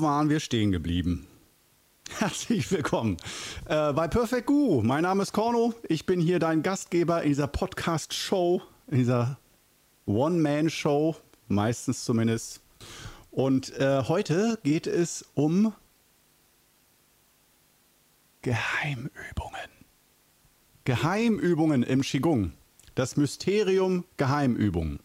Waren 0.00 0.28
wir 0.28 0.38
stehen 0.38 0.70
geblieben? 0.70 1.26
Herzlich 2.18 2.70
willkommen 2.70 3.16
äh, 3.66 3.92
bei 3.92 4.06
Perfect 4.06 4.46
Guru. 4.46 4.80
Mein 4.82 5.02
Name 5.02 5.24
ist 5.24 5.32
Korno. 5.32 5.74
Ich 5.88 6.06
bin 6.06 6.20
hier 6.20 6.38
dein 6.38 6.62
Gastgeber 6.62 7.22
in 7.22 7.30
dieser 7.30 7.48
Podcast-Show, 7.48 8.62
in 8.86 8.98
dieser 8.98 9.38
One-Man-Show, 10.06 11.16
meistens 11.48 12.04
zumindest. 12.04 12.60
Und 13.32 13.76
äh, 13.78 14.04
heute 14.06 14.60
geht 14.62 14.86
es 14.86 15.24
um 15.34 15.72
Geheimübungen. 18.42 19.10
Geheimübungen 20.84 21.82
im 21.82 22.02
Qigong. 22.02 22.52
Das 22.94 23.16
Mysterium 23.16 24.04
Geheimübungen. 24.16 25.00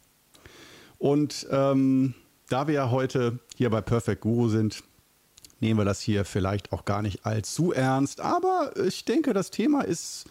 Und 1.00 1.48
ähm, 1.50 2.14
da 2.50 2.68
wir 2.68 2.74
ja 2.74 2.92
heute 2.92 3.40
hier 3.56 3.70
bei 3.70 3.82
Perfect 3.82 4.22
Guru 4.22 4.50
sind, 4.50 4.84
nehmen 5.60 5.80
wir 5.80 5.86
das 5.86 6.02
hier 6.02 6.26
vielleicht 6.26 6.72
auch 6.72 6.86
gar 6.86 7.02
nicht 7.02 7.26
allzu 7.26 7.72
ernst. 7.72 8.22
Aber 8.22 8.74
ich 8.86 9.06
denke, 9.06 9.34
das 9.34 9.50
Thema 9.50 9.82
ist 9.82 10.26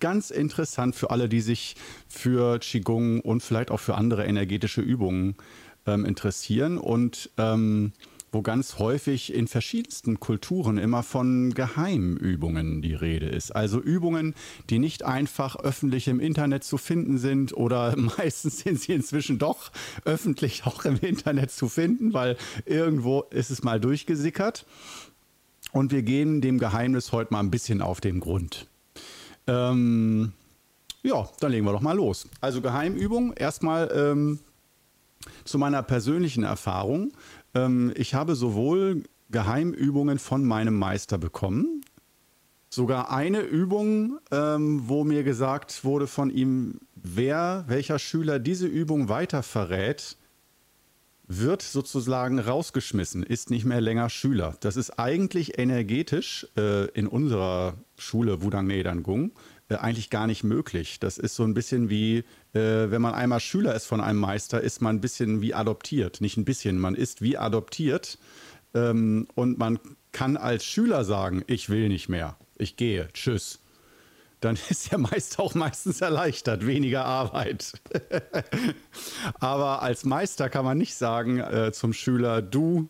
ganz 0.00 0.30
interessant 0.30 0.94
für 0.94 1.10
alle, 1.10 1.28
die 1.28 1.40
sich 1.40 1.76
für 2.08 2.58
Qigong 2.60 3.20
und 3.20 3.42
vielleicht 3.42 3.70
auch 3.70 3.80
für 3.80 3.96
andere 3.96 4.24
energetische 4.24 4.80
Übungen 4.80 5.36
ähm, 5.86 6.04
interessieren. 6.04 6.78
Und 6.78 7.30
ähm, 7.36 7.92
wo 8.32 8.42
ganz 8.42 8.78
häufig 8.78 9.32
in 9.32 9.48
verschiedensten 9.48 10.20
Kulturen 10.20 10.78
immer 10.78 11.02
von 11.02 11.54
Geheimübungen 11.54 12.82
die 12.82 12.94
Rede 12.94 13.26
ist. 13.26 13.54
Also 13.54 13.80
Übungen, 13.80 14.34
die 14.70 14.78
nicht 14.78 15.04
einfach 15.04 15.56
öffentlich 15.56 16.08
im 16.08 16.20
Internet 16.20 16.64
zu 16.64 16.78
finden 16.78 17.18
sind 17.18 17.56
oder 17.56 17.94
meistens 18.18 18.60
sind 18.60 18.80
sie 18.80 18.92
inzwischen 18.92 19.38
doch 19.38 19.70
öffentlich 20.04 20.66
auch 20.66 20.84
im 20.84 20.96
Internet 20.96 21.50
zu 21.50 21.68
finden, 21.68 22.12
weil 22.12 22.36
irgendwo 22.66 23.22
ist 23.30 23.50
es 23.50 23.62
mal 23.62 23.80
durchgesickert. 23.80 24.66
Und 25.72 25.92
wir 25.92 26.02
gehen 26.02 26.40
dem 26.40 26.58
Geheimnis 26.58 27.12
heute 27.12 27.32
mal 27.32 27.40
ein 27.40 27.50
bisschen 27.50 27.82
auf 27.82 28.00
den 28.00 28.20
Grund. 28.20 28.66
Ähm, 29.46 30.32
ja, 31.02 31.28
dann 31.40 31.52
legen 31.52 31.64
wir 31.66 31.72
doch 31.72 31.80
mal 31.80 31.96
los. 31.96 32.28
Also 32.40 32.60
Geheimübung, 32.60 33.32
erstmal 33.34 33.90
ähm, 33.94 34.40
zu 35.44 35.58
meiner 35.58 35.82
persönlichen 35.82 36.44
Erfahrung. 36.44 37.12
Ähm, 37.54 37.92
ich 37.96 38.14
habe 38.14 38.34
sowohl 38.34 39.04
Geheimübungen 39.30 40.18
von 40.18 40.44
meinem 40.44 40.78
Meister 40.78 41.18
bekommen, 41.18 41.82
sogar 42.70 43.10
eine 43.10 43.40
Übung, 43.40 44.18
ähm, 44.30 44.88
wo 44.88 45.04
mir 45.04 45.22
gesagt 45.22 45.84
wurde 45.84 46.06
von 46.06 46.30
ihm, 46.30 46.80
wer, 46.94 47.64
welcher 47.66 47.98
Schüler 47.98 48.38
diese 48.38 48.66
Übung 48.66 49.08
weiter 49.08 49.42
verrät, 49.42 50.16
wird 51.28 51.60
sozusagen 51.60 52.38
rausgeschmissen, 52.38 53.22
ist 53.22 53.50
nicht 53.50 53.66
mehr 53.66 53.82
länger 53.82 54.08
Schüler. 54.08 54.56
Das 54.60 54.76
ist 54.76 54.98
eigentlich 54.98 55.58
energetisch 55.58 56.46
äh, 56.56 56.86
in 56.92 57.06
unserer 57.06 57.74
Schule 57.98 58.42
Wudang 58.42 58.66
Nedangung 58.66 59.32
äh, 59.68 59.76
eigentlich 59.76 60.10
gar 60.10 60.26
nicht 60.26 60.44
möglich. 60.44 60.98
Das 61.00 61.18
ist 61.18 61.34
so 61.34 61.44
ein 61.44 61.54
bisschen 61.54 61.90
wie, 61.90 62.18
äh, 62.54 62.90
wenn 62.90 63.02
man 63.02 63.14
einmal 63.14 63.40
Schüler 63.40 63.74
ist 63.74 63.86
von 63.86 64.00
einem 64.00 64.18
Meister, 64.18 64.60
ist 64.60 64.80
man 64.80 64.96
ein 64.96 65.00
bisschen 65.00 65.40
wie 65.40 65.54
adoptiert. 65.54 66.20
Nicht 66.20 66.36
ein 66.36 66.44
bisschen, 66.44 66.78
man 66.78 66.94
ist 66.94 67.22
wie 67.22 67.36
adoptiert. 67.36 68.18
Ähm, 68.74 69.28
und 69.34 69.58
man 69.58 69.78
kann 70.12 70.36
als 70.36 70.64
Schüler 70.64 71.04
sagen, 71.04 71.44
ich 71.46 71.68
will 71.68 71.88
nicht 71.88 72.08
mehr, 72.08 72.36
ich 72.56 72.76
gehe, 72.76 73.08
tschüss. 73.12 73.60
Dann 74.40 74.58
ist 74.68 74.90
der 74.90 74.98
Meister 74.98 75.42
auch 75.42 75.54
meistens 75.54 76.00
erleichtert, 76.00 76.66
weniger 76.66 77.04
Arbeit. 77.04 77.72
Aber 79.40 79.82
als 79.82 80.04
Meister 80.04 80.48
kann 80.48 80.64
man 80.64 80.78
nicht 80.78 80.94
sagen 80.94 81.38
äh, 81.38 81.72
zum 81.72 81.92
Schüler, 81.92 82.42
du 82.42 82.88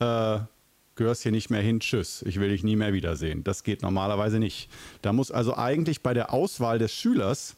äh, 0.00 0.40
gehörst 0.98 1.22
hier 1.22 1.32
nicht 1.32 1.48
mehr 1.48 1.62
hin, 1.62 1.80
tschüss, 1.80 2.22
ich 2.26 2.38
will 2.38 2.50
dich 2.50 2.62
nie 2.62 2.76
mehr 2.76 2.92
wiedersehen. 2.92 3.42
Das 3.44 3.62
geht 3.62 3.82
normalerweise 3.82 4.38
nicht. 4.38 4.68
Da 5.00 5.14
muss 5.14 5.30
also 5.30 5.56
eigentlich 5.56 6.02
bei 6.02 6.12
der 6.12 6.34
Auswahl 6.34 6.78
des 6.78 6.92
Schülers 6.92 7.56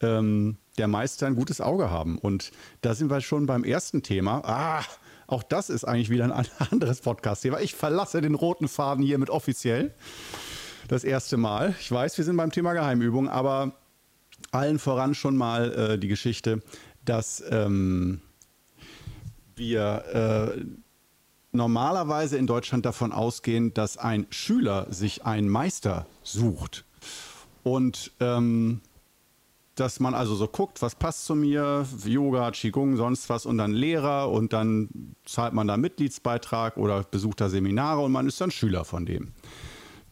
ähm, 0.00 0.58
der 0.78 0.88
Meister 0.88 1.26
ein 1.26 1.34
gutes 1.34 1.60
Auge 1.60 1.90
haben. 1.90 2.18
Und 2.18 2.52
da 2.82 2.94
sind 2.94 3.10
wir 3.10 3.20
schon 3.20 3.46
beim 3.46 3.64
ersten 3.64 4.02
Thema. 4.02 4.42
Ah, 4.44 4.84
auch 5.26 5.42
das 5.42 5.70
ist 5.70 5.84
eigentlich 5.84 6.10
wieder 6.10 6.32
ein 6.32 6.46
anderes 6.70 7.00
Podcast-Thema. 7.00 7.60
Ich 7.60 7.74
verlasse 7.74 8.20
den 8.20 8.34
roten 8.34 8.68
Faden 8.68 9.04
hiermit 9.04 9.30
offiziell. 9.30 9.92
Das 10.88 11.04
erste 11.04 11.38
Mal. 11.38 11.74
Ich 11.80 11.90
weiß, 11.90 12.18
wir 12.18 12.24
sind 12.24 12.36
beim 12.36 12.52
Thema 12.52 12.74
Geheimübung, 12.74 13.28
aber 13.28 13.72
allen 14.50 14.78
voran 14.78 15.14
schon 15.14 15.36
mal 15.36 15.72
äh, 15.72 15.98
die 15.98 16.08
Geschichte, 16.08 16.60
dass 17.04 17.42
ähm, 17.50 18.20
wir 19.56 20.54
äh, 20.58 20.64
normalerweise 21.52 22.36
in 22.38 22.46
Deutschland 22.46 22.84
davon 22.84 23.12
ausgehen, 23.12 23.72
dass 23.74 23.98
ein 23.98 24.26
Schüler 24.30 24.86
sich 24.90 25.24
einen 25.24 25.48
Meister 25.48 26.06
sucht. 26.22 26.84
Und 27.62 28.10
ähm, 28.20 28.80
dass 29.74 30.00
man 30.00 30.14
also 30.14 30.34
so 30.34 30.48
guckt, 30.48 30.82
was 30.82 30.94
passt 30.94 31.24
zu 31.24 31.34
mir, 31.34 31.86
Yoga, 32.04 32.50
Qigong, 32.50 32.96
sonst 32.96 33.28
was 33.28 33.46
und 33.46 33.58
dann 33.58 33.72
Lehrer 33.72 34.30
und 34.30 34.52
dann 34.52 35.14
zahlt 35.24 35.54
man 35.54 35.66
da 35.66 35.76
Mitgliedsbeitrag 35.76 36.76
oder 36.76 37.04
besucht 37.04 37.40
da 37.40 37.48
Seminare 37.48 38.00
und 38.00 38.12
man 38.12 38.26
ist 38.26 38.40
dann 38.40 38.50
Schüler 38.50 38.84
von 38.84 39.06
dem. 39.06 39.32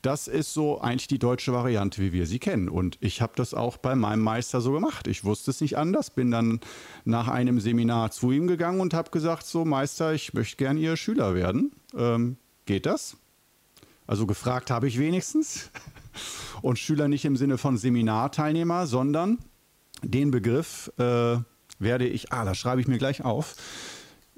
Das 0.02 0.28
ist 0.28 0.54
so 0.54 0.80
eigentlich 0.80 1.08
die 1.08 1.18
deutsche 1.18 1.52
Variante, 1.52 2.00
wie 2.00 2.12
wir 2.12 2.26
sie 2.26 2.38
kennen. 2.38 2.68
Und 2.68 2.96
ich 3.00 3.20
habe 3.20 3.32
das 3.36 3.52
auch 3.52 3.76
bei 3.76 3.94
meinem 3.94 4.22
Meister 4.22 4.60
so 4.60 4.72
gemacht. 4.72 5.06
Ich 5.06 5.24
wusste 5.24 5.50
es 5.50 5.60
nicht 5.60 5.76
anders, 5.76 6.10
bin 6.10 6.30
dann 6.30 6.60
nach 7.04 7.28
einem 7.28 7.60
Seminar 7.60 8.10
zu 8.10 8.32
ihm 8.32 8.46
gegangen 8.46 8.80
und 8.80 8.94
habe 8.94 9.10
gesagt, 9.10 9.46
so 9.46 9.64
Meister, 9.64 10.14
ich 10.14 10.32
möchte 10.32 10.56
gern 10.56 10.78
Ihr 10.78 10.96
Schüler 10.96 11.34
werden. 11.34 11.72
Ähm, 11.94 12.36
geht 12.64 12.86
das? 12.86 13.16
Also 14.06 14.26
gefragt 14.26 14.70
habe 14.70 14.88
ich 14.88 14.98
wenigstens. 14.98 15.70
Und 16.62 16.78
Schüler 16.78 17.06
nicht 17.06 17.24
im 17.24 17.36
Sinne 17.36 17.56
von 17.56 17.78
Seminarteilnehmer, 17.78 18.86
sondern 18.86 19.38
den 20.02 20.30
Begriff 20.30 20.90
äh, 20.98 21.38
werde 21.78 22.06
ich, 22.06 22.32
ah, 22.32 22.44
das 22.44 22.58
schreibe 22.58 22.80
ich 22.80 22.88
mir 22.88 22.98
gleich 22.98 23.24
auf, 23.24 23.54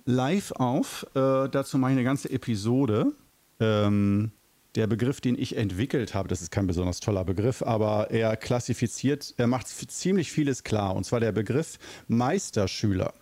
live 0.05 0.53
auf. 0.53 1.07
Äh, 1.15 1.49
dazu 1.49 1.79
mache 1.79 1.93
ich 1.93 1.97
eine 1.97 2.05
ganze 2.05 2.31
Episode. 2.31 3.13
Ähm, 3.61 4.33
der 4.75 4.87
Begriff, 4.87 5.21
den 5.21 5.39
ich 5.39 5.57
entwickelt 5.57 6.15
habe, 6.15 6.29
das 6.29 6.41
ist 6.41 6.51
kein 6.51 6.67
besonders 6.67 7.01
toller 7.01 7.25
Begriff, 7.25 7.63
aber 7.63 8.11
er 8.11 8.37
klassifiziert, 8.37 9.35
er 9.37 9.47
macht 9.47 9.69
ziemlich 9.69 10.33
vieles 10.33 10.65
klar. 10.65 10.97
Und 10.97 11.05
zwar 11.05 11.21
der 11.21 11.33
Begriff 11.33 11.79
Meisterschüler. 12.09 13.13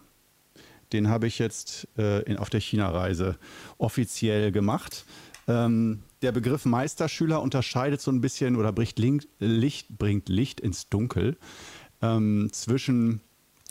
Den 0.92 1.08
habe 1.08 1.26
ich 1.26 1.38
jetzt 1.38 1.88
äh, 1.98 2.22
in, 2.22 2.36
auf 2.36 2.50
der 2.50 2.60
China-Reise 2.60 3.36
offiziell 3.78 4.52
gemacht. 4.52 5.04
Ähm, 5.48 6.02
der 6.22 6.32
Begriff 6.32 6.64
Meisterschüler 6.64 7.42
unterscheidet 7.42 8.00
so 8.00 8.10
ein 8.10 8.20
bisschen 8.20 8.56
oder 8.56 8.72
bricht 8.72 8.98
Licht, 8.98 9.88
bringt 9.98 10.28
Licht 10.28 10.60
ins 10.60 10.88
Dunkel 10.88 11.36
ähm, 12.02 12.48
zwischen 12.52 13.20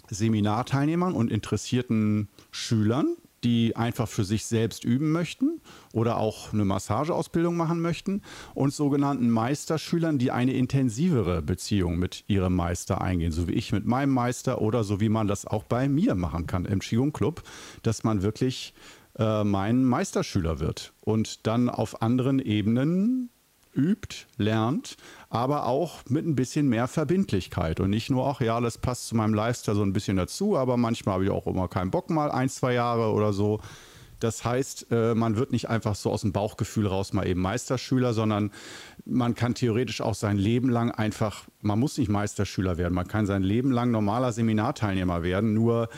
Seminarteilnehmern 0.09 1.13
und 1.13 1.31
interessierten 1.31 2.29
Schülern 2.51 3.15
die 3.43 3.75
einfach 3.75 4.07
für 4.07 4.23
sich 4.23 4.45
selbst 4.45 4.83
üben 4.83 5.11
möchten 5.11 5.61
oder 5.93 6.17
auch 6.17 6.53
eine 6.53 6.65
Massageausbildung 6.65 7.55
machen 7.55 7.81
möchten 7.81 8.21
und 8.53 8.73
sogenannten 8.73 9.29
Meisterschülern, 9.29 10.17
die 10.17 10.31
eine 10.31 10.53
intensivere 10.53 11.41
Beziehung 11.41 11.97
mit 11.97 12.23
ihrem 12.27 12.55
Meister 12.55 13.01
eingehen, 13.01 13.31
so 13.31 13.47
wie 13.47 13.53
ich 13.53 13.71
mit 13.71 13.85
meinem 13.85 14.13
Meister 14.13 14.61
oder 14.61 14.83
so 14.83 14.99
wie 14.99 15.09
man 15.09 15.27
das 15.27 15.45
auch 15.45 15.63
bei 15.63 15.87
mir 15.87 16.15
machen 16.15 16.47
kann 16.47 16.65
im 16.65 16.79
Qigong 16.79 17.13
Club, 17.13 17.43
dass 17.83 18.03
man 18.03 18.21
wirklich 18.21 18.73
äh, 19.17 19.43
mein 19.43 19.83
Meisterschüler 19.83 20.59
wird 20.59 20.93
und 21.01 21.45
dann 21.47 21.69
auf 21.69 22.01
anderen 22.01 22.39
Ebenen 22.39 23.29
übt, 23.79 24.27
lernt, 24.37 24.97
aber 25.29 25.65
auch 25.65 25.99
mit 26.07 26.25
ein 26.25 26.35
bisschen 26.35 26.69
mehr 26.69 26.87
Verbindlichkeit 26.87 27.79
und 27.79 27.89
nicht 27.89 28.09
nur, 28.09 28.27
ach 28.27 28.41
ja, 28.41 28.59
das 28.61 28.77
passt 28.77 29.07
zu 29.07 29.15
meinem 29.15 29.33
Lifestyle 29.33 29.75
so 29.75 29.83
ein 29.83 29.93
bisschen 29.93 30.17
dazu, 30.17 30.57
aber 30.57 30.77
manchmal 30.77 31.15
habe 31.15 31.25
ich 31.25 31.31
auch 31.31 31.47
immer 31.47 31.67
keinen 31.67 31.91
Bock 31.91 32.09
mal 32.09 32.31
ein, 32.31 32.49
zwei 32.49 32.73
Jahre 32.73 33.11
oder 33.11 33.33
so. 33.33 33.59
Das 34.19 34.43
heißt, 34.43 34.87
äh, 34.91 35.15
man 35.15 35.37
wird 35.37 35.51
nicht 35.51 35.69
einfach 35.69 35.95
so 35.95 36.11
aus 36.11 36.21
dem 36.21 36.33
Bauchgefühl 36.33 36.87
raus 36.87 37.13
mal 37.13 37.25
eben 37.25 37.41
Meisterschüler, 37.41 38.13
sondern 38.13 38.51
man 39.05 39.33
kann 39.33 39.55
theoretisch 39.55 40.01
auch 40.01 40.15
sein 40.15 40.37
Leben 40.37 40.69
lang 40.69 40.91
einfach, 40.91 41.45
man 41.61 41.79
muss 41.79 41.97
nicht 41.97 42.09
Meisterschüler 42.09 42.77
werden, 42.77 42.93
man 42.93 43.07
kann 43.07 43.25
sein 43.25 43.43
Leben 43.43 43.71
lang 43.71 43.91
normaler 43.91 44.33
Seminarteilnehmer 44.33 45.23
werden, 45.23 45.53
nur 45.53 45.89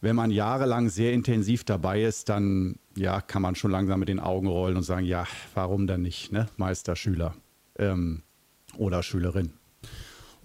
wenn 0.00 0.16
man 0.16 0.30
jahrelang 0.30 0.88
sehr 0.88 1.12
intensiv 1.12 1.64
dabei 1.64 2.02
ist, 2.02 2.28
dann 2.28 2.76
ja, 2.96 3.20
kann 3.20 3.42
man 3.42 3.54
schon 3.54 3.70
langsam 3.70 4.00
mit 4.00 4.08
den 4.08 4.20
Augen 4.20 4.46
rollen 4.46 4.76
und 4.76 4.82
sagen, 4.82 5.06
ja, 5.06 5.26
warum 5.54 5.86
dann 5.86 6.02
nicht, 6.02 6.32
ne? 6.32 6.46
Meisterschüler 6.56 7.34
ähm, 7.78 8.22
oder 8.76 9.02
Schülerin. 9.02 9.52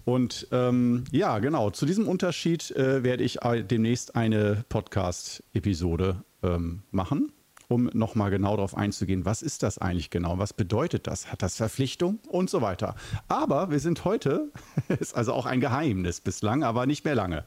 Und 0.04 0.46
ähm, 0.52 1.04
ja, 1.10 1.40
genau, 1.40 1.70
zu 1.70 1.84
diesem 1.84 2.06
Unterschied 2.06 2.70
äh, 2.70 3.02
werde 3.02 3.24
ich 3.24 3.38
demnächst 3.42 4.14
eine 4.14 4.64
Podcast-Episode 4.68 6.22
ähm, 6.44 6.82
machen. 6.92 7.32
Um 7.68 7.90
nochmal 7.92 8.30
genau 8.30 8.56
darauf 8.56 8.76
einzugehen, 8.76 9.24
was 9.24 9.42
ist 9.42 9.62
das 9.62 9.78
eigentlich 9.78 10.10
genau, 10.10 10.38
was 10.38 10.52
bedeutet 10.52 11.06
das, 11.06 11.32
hat 11.32 11.42
das 11.42 11.56
Verpflichtung 11.56 12.20
und 12.28 12.48
so 12.50 12.62
weiter. 12.62 12.94
Aber 13.28 13.70
wir 13.70 13.80
sind 13.80 14.04
heute, 14.04 14.52
ist 15.00 15.16
also 15.16 15.32
auch 15.32 15.46
ein 15.46 15.60
Geheimnis 15.60 16.20
bislang, 16.20 16.62
aber 16.62 16.86
nicht 16.86 17.04
mehr 17.04 17.14
lange. 17.14 17.44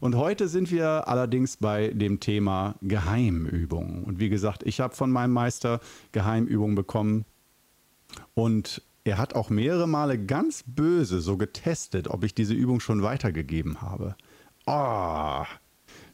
Und 0.00 0.14
heute 0.14 0.48
sind 0.48 0.70
wir 0.70 1.08
allerdings 1.08 1.58
bei 1.58 1.88
dem 1.88 2.20
Thema 2.20 2.76
Geheimübungen. 2.80 4.04
Und 4.04 4.18
wie 4.18 4.30
gesagt, 4.30 4.62
ich 4.64 4.80
habe 4.80 4.94
von 4.94 5.10
meinem 5.10 5.32
Meister 5.32 5.80
Geheimübungen 6.12 6.74
bekommen 6.74 7.26
und 8.34 8.82
er 9.04 9.18
hat 9.18 9.34
auch 9.34 9.50
mehrere 9.50 9.88
Male 9.88 10.18
ganz 10.18 10.64
böse 10.66 11.20
so 11.20 11.36
getestet, 11.36 12.08
ob 12.08 12.24
ich 12.24 12.34
diese 12.34 12.54
Übung 12.54 12.80
schon 12.80 13.02
weitergegeben 13.02 13.80
habe. 13.80 14.14
Oh, 14.66 15.44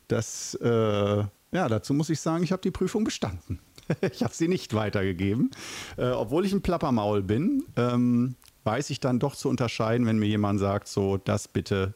das, 0.08 0.54
äh, 0.54 1.24
ja, 1.56 1.68
dazu 1.68 1.94
muss 1.94 2.10
ich 2.10 2.20
sagen, 2.20 2.44
ich 2.44 2.52
habe 2.52 2.60
die 2.60 2.70
Prüfung 2.70 3.02
bestanden. 3.02 3.60
ich 4.12 4.22
habe 4.22 4.34
sie 4.34 4.46
nicht 4.46 4.74
weitergegeben. 4.74 5.50
Äh, 5.96 6.10
obwohl 6.10 6.44
ich 6.44 6.52
ein 6.52 6.60
Plappermaul 6.60 7.22
bin, 7.22 7.64
ähm, 7.76 8.36
weiß 8.64 8.90
ich 8.90 9.00
dann 9.00 9.18
doch 9.18 9.34
zu 9.34 9.48
unterscheiden, 9.48 10.06
wenn 10.06 10.18
mir 10.18 10.26
jemand 10.26 10.60
sagt, 10.60 10.86
so, 10.86 11.16
das 11.16 11.48
bitte 11.48 11.94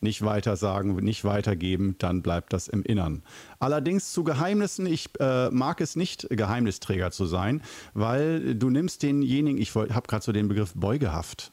nicht 0.00 0.22
weiter 0.22 0.56
sagen, 0.56 0.94
nicht 0.96 1.24
weitergeben, 1.24 1.96
dann 1.98 2.22
bleibt 2.22 2.54
das 2.54 2.68
im 2.68 2.82
Innern. 2.82 3.22
Allerdings 3.58 4.12
zu 4.12 4.24
Geheimnissen, 4.24 4.86
ich 4.86 5.10
äh, 5.20 5.50
mag 5.50 5.80
es 5.82 5.94
nicht, 5.94 6.26
Geheimnisträger 6.30 7.10
zu 7.10 7.26
sein, 7.26 7.62
weil 7.92 8.54
du 8.54 8.70
nimmst 8.70 9.02
denjenigen, 9.02 9.60
ich 9.60 9.74
habe 9.74 10.06
gerade 10.06 10.24
so 10.24 10.32
den 10.32 10.48
Begriff 10.48 10.72
Beugehaft. 10.74 11.52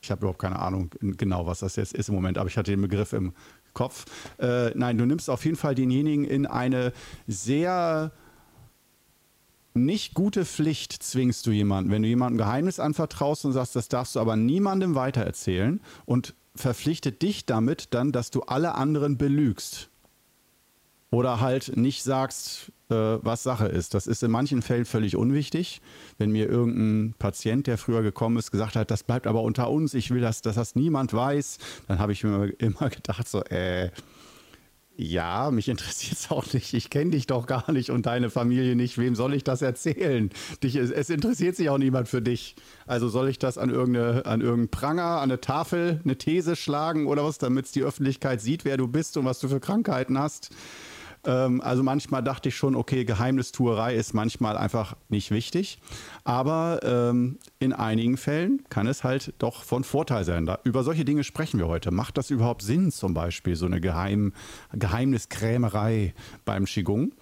Ich 0.00 0.10
habe 0.10 0.20
überhaupt 0.20 0.40
keine 0.40 0.60
Ahnung 0.60 0.90
genau, 1.00 1.46
was 1.46 1.60
das 1.60 1.74
jetzt 1.76 1.94
ist 1.94 2.08
im 2.08 2.14
Moment, 2.14 2.38
aber 2.38 2.48
ich 2.48 2.56
hatte 2.56 2.70
den 2.70 2.82
Begriff 2.82 3.12
im 3.12 3.32
Kopf. 3.74 4.06
Äh, 4.38 4.70
nein, 4.74 4.98
du 4.98 5.04
nimmst 5.04 5.28
auf 5.28 5.44
jeden 5.44 5.56
Fall 5.56 5.74
denjenigen 5.74 6.24
in 6.24 6.46
eine 6.46 6.92
sehr 7.26 8.12
nicht 9.74 10.14
gute 10.14 10.44
Pflicht 10.44 10.92
zwingst 11.02 11.46
du 11.46 11.50
jemanden. 11.50 11.90
Wenn 11.90 12.02
du 12.02 12.08
jemandem 12.08 12.38
Geheimnis 12.38 12.78
anvertraust 12.78 13.44
und 13.44 13.52
sagst, 13.52 13.74
das 13.74 13.88
darfst 13.88 14.14
du 14.14 14.20
aber 14.20 14.36
niemandem 14.36 14.94
weitererzählen 14.94 15.80
und 16.06 16.34
verpflichtet 16.54 17.22
dich 17.22 17.44
damit 17.44 17.88
dann, 17.90 18.12
dass 18.12 18.30
du 18.30 18.42
alle 18.42 18.76
anderen 18.76 19.18
belügst. 19.18 19.90
Oder 21.14 21.40
halt 21.40 21.76
nicht 21.76 22.02
sagst, 22.02 22.72
äh, 22.90 22.94
was 22.94 23.44
Sache 23.44 23.66
ist. 23.66 23.94
Das 23.94 24.08
ist 24.08 24.22
in 24.24 24.32
manchen 24.32 24.62
Fällen 24.62 24.84
völlig 24.84 25.14
unwichtig. 25.16 25.80
Wenn 26.18 26.32
mir 26.32 26.48
irgendein 26.48 27.14
Patient, 27.18 27.68
der 27.68 27.78
früher 27.78 28.02
gekommen 28.02 28.36
ist, 28.36 28.50
gesagt 28.50 28.74
hat, 28.74 28.90
das 28.90 29.04
bleibt 29.04 29.28
aber 29.28 29.42
unter 29.42 29.70
uns, 29.70 29.94
ich 29.94 30.10
will, 30.10 30.20
dass, 30.20 30.42
dass 30.42 30.56
das 30.56 30.74
niemand 30.74 31.12
weiß, 31.12 31.58
dann 31.86 32.00
habe 32.00 32.12
ich 32.12 32.24
mir 32.24 32.46
immer 32.58 32.90
gedacht, 32.90 33.28
so, 33.28 33.44
äh, 33.44 33.90
ja, 34.96 35.50
mich 35.50 35.68
interessiert 35.68 36.14
es 36.18 36.30
auch 36.30 36.52
nicht. 36.52 36.74
Ich 36.74 36.90
kenne 36.90 37.12
dich 37.12 37.26
doch 37.26 37.46
gar 37.46 37.70
nicht 37.72 37.90
und 37.90 38.06
deine 38.06 38.30
Familie 38.30 38.76
nicht. 38.76 38.98
Wem 38.98 39.14
soll 39.14 39.34
ich 39.34 39.44
das 39.44 39.62
erzählen? 39.62 40.30
Dich, 40.62 40.76
es 40.76 41.10
interessiert 41.10 41.56
sich 41.56 41.68
auch 41.70 41.78
niemand 41.78 42.08
für 42.08 42.22
dich. 42.22 42.54
Also 42.86 43.08
soll 43.08 43.28
ich 43.28 43.38
das 43.38 43.58
an, 43.58 43.70
irgendeine, 43.70 44.26
an 44.26 44.40
irgendeinen 44.40 44.68
Pranger, 44.68 45.04
an 45.04 45.30
eine 45.30 45.40
Tafel, 45.40 46.00
eine 46.04 46.16
These 46.16 46.56
schlagen 46.56 47.06
oder 47.06 47.24
was, 47.24 47.38
damit 47.38 47.66
es 47.66 47.72
die 47.72 47.82
Öffentlichkeit 47.82 48.40
sieht, 48.40 48.64
wer 48.64 48.76
du 48.76 48.86
bist 48.86 49.16
und 49.16 49.24
was 49.24 49.40
du 49.40 49.48
für 49.48 49.60
Krankheiten 49.60 50.18
hast? 50.18 50.50
Ähm, 51.26 51.60
also 51.60 51.82
manchmal 51.82 52.22
dachte 52.22 52.48
ich 52.48 52.56
schon, 52.56 52.74
okay, 52.74 53.04
Geheimnistuerei 53.04 53.94
ist 53.94 54.14
manchmal 54.14 54.56
einfach 54.56 54.96
nicht 55.08 55.30
wichtig. 55.30 55.78
Aber 56.24 56.80
ähm, 56.82 57.38
in 57.58 57.72
einigen 57.72 58.16
Fällen 58.16 58.62
kann 58.68 58.86
es 58.86 59.04
halt 59.04 59.34
doch 59.38 59.62
von 59.62 59.84
Vorteil 59.84 60.24
sein. 60.24 60.46
Da, 60.46 60.58
über 60.64 60.82
solche 60.82 61.04
Dinge 61.04 61.24
sprechen 61.24 61.58
wir 61.58 61.68
heute. 61.68 61.90
Macht 61.90 62.18
das 62.18 62.30
überhaupt 62.30 62.62
Sinn, 62.62 62.90
zum 62.90 63.14
Beispiel 63.14 63.56
so 63.56 63.66
eine 63.66 63.80
Geheim, 63.80 64.32
Geheimniskrämerei 64.72 66.14
beim 66.44 66.66
Qigong? 66.66 67.12